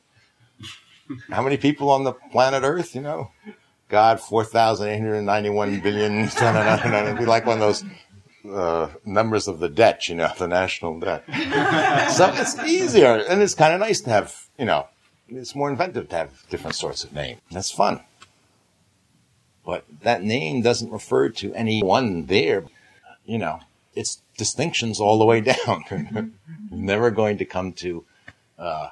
[1.30, 3.30] How many people on the planet Earth, you know?
[3.88, 6.18] God, 4,891 billion.
[6.24, 7.82] It'd be like one of those
[8.52, 11.24] uh, numbers of the debt, you know, the national debt.
[12.12, 14.86] so it's easier, and it's kind of nice to have, you know,
[15.28, 17.40] it's more inventive to have different sorts of names.
[17.50, 18.00] That's fun.
[19.64, 22.64] But that name doesn't refer to any one there.
[23.26, 23.60] You know,
[23.94, 26.32] it's distinctions all the way down.
[26.70, 28.04] Never going to come to
[28.58, 28.88] uh,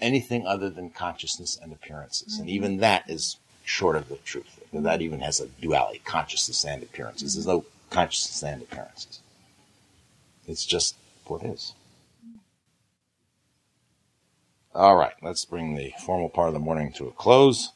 [0.00, 2.38] anything other than consciousness and appearances.
[2.38, 4.60] And even that is short of the truth.
[4.72, 7.34] That even has a duality, consciousness and appearances.
[7.34, 9.20] There's no consciousness and appearances.
[10.46, 11.74] It's just what is.
[14.74, 17.72] All right, let's bring the formal part of the morning to a close.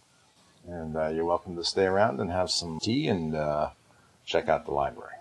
[0.66, 3.70] And uh, you're welcome to stay around and have some tea and uh,
[4.24, 5.16] check out the library.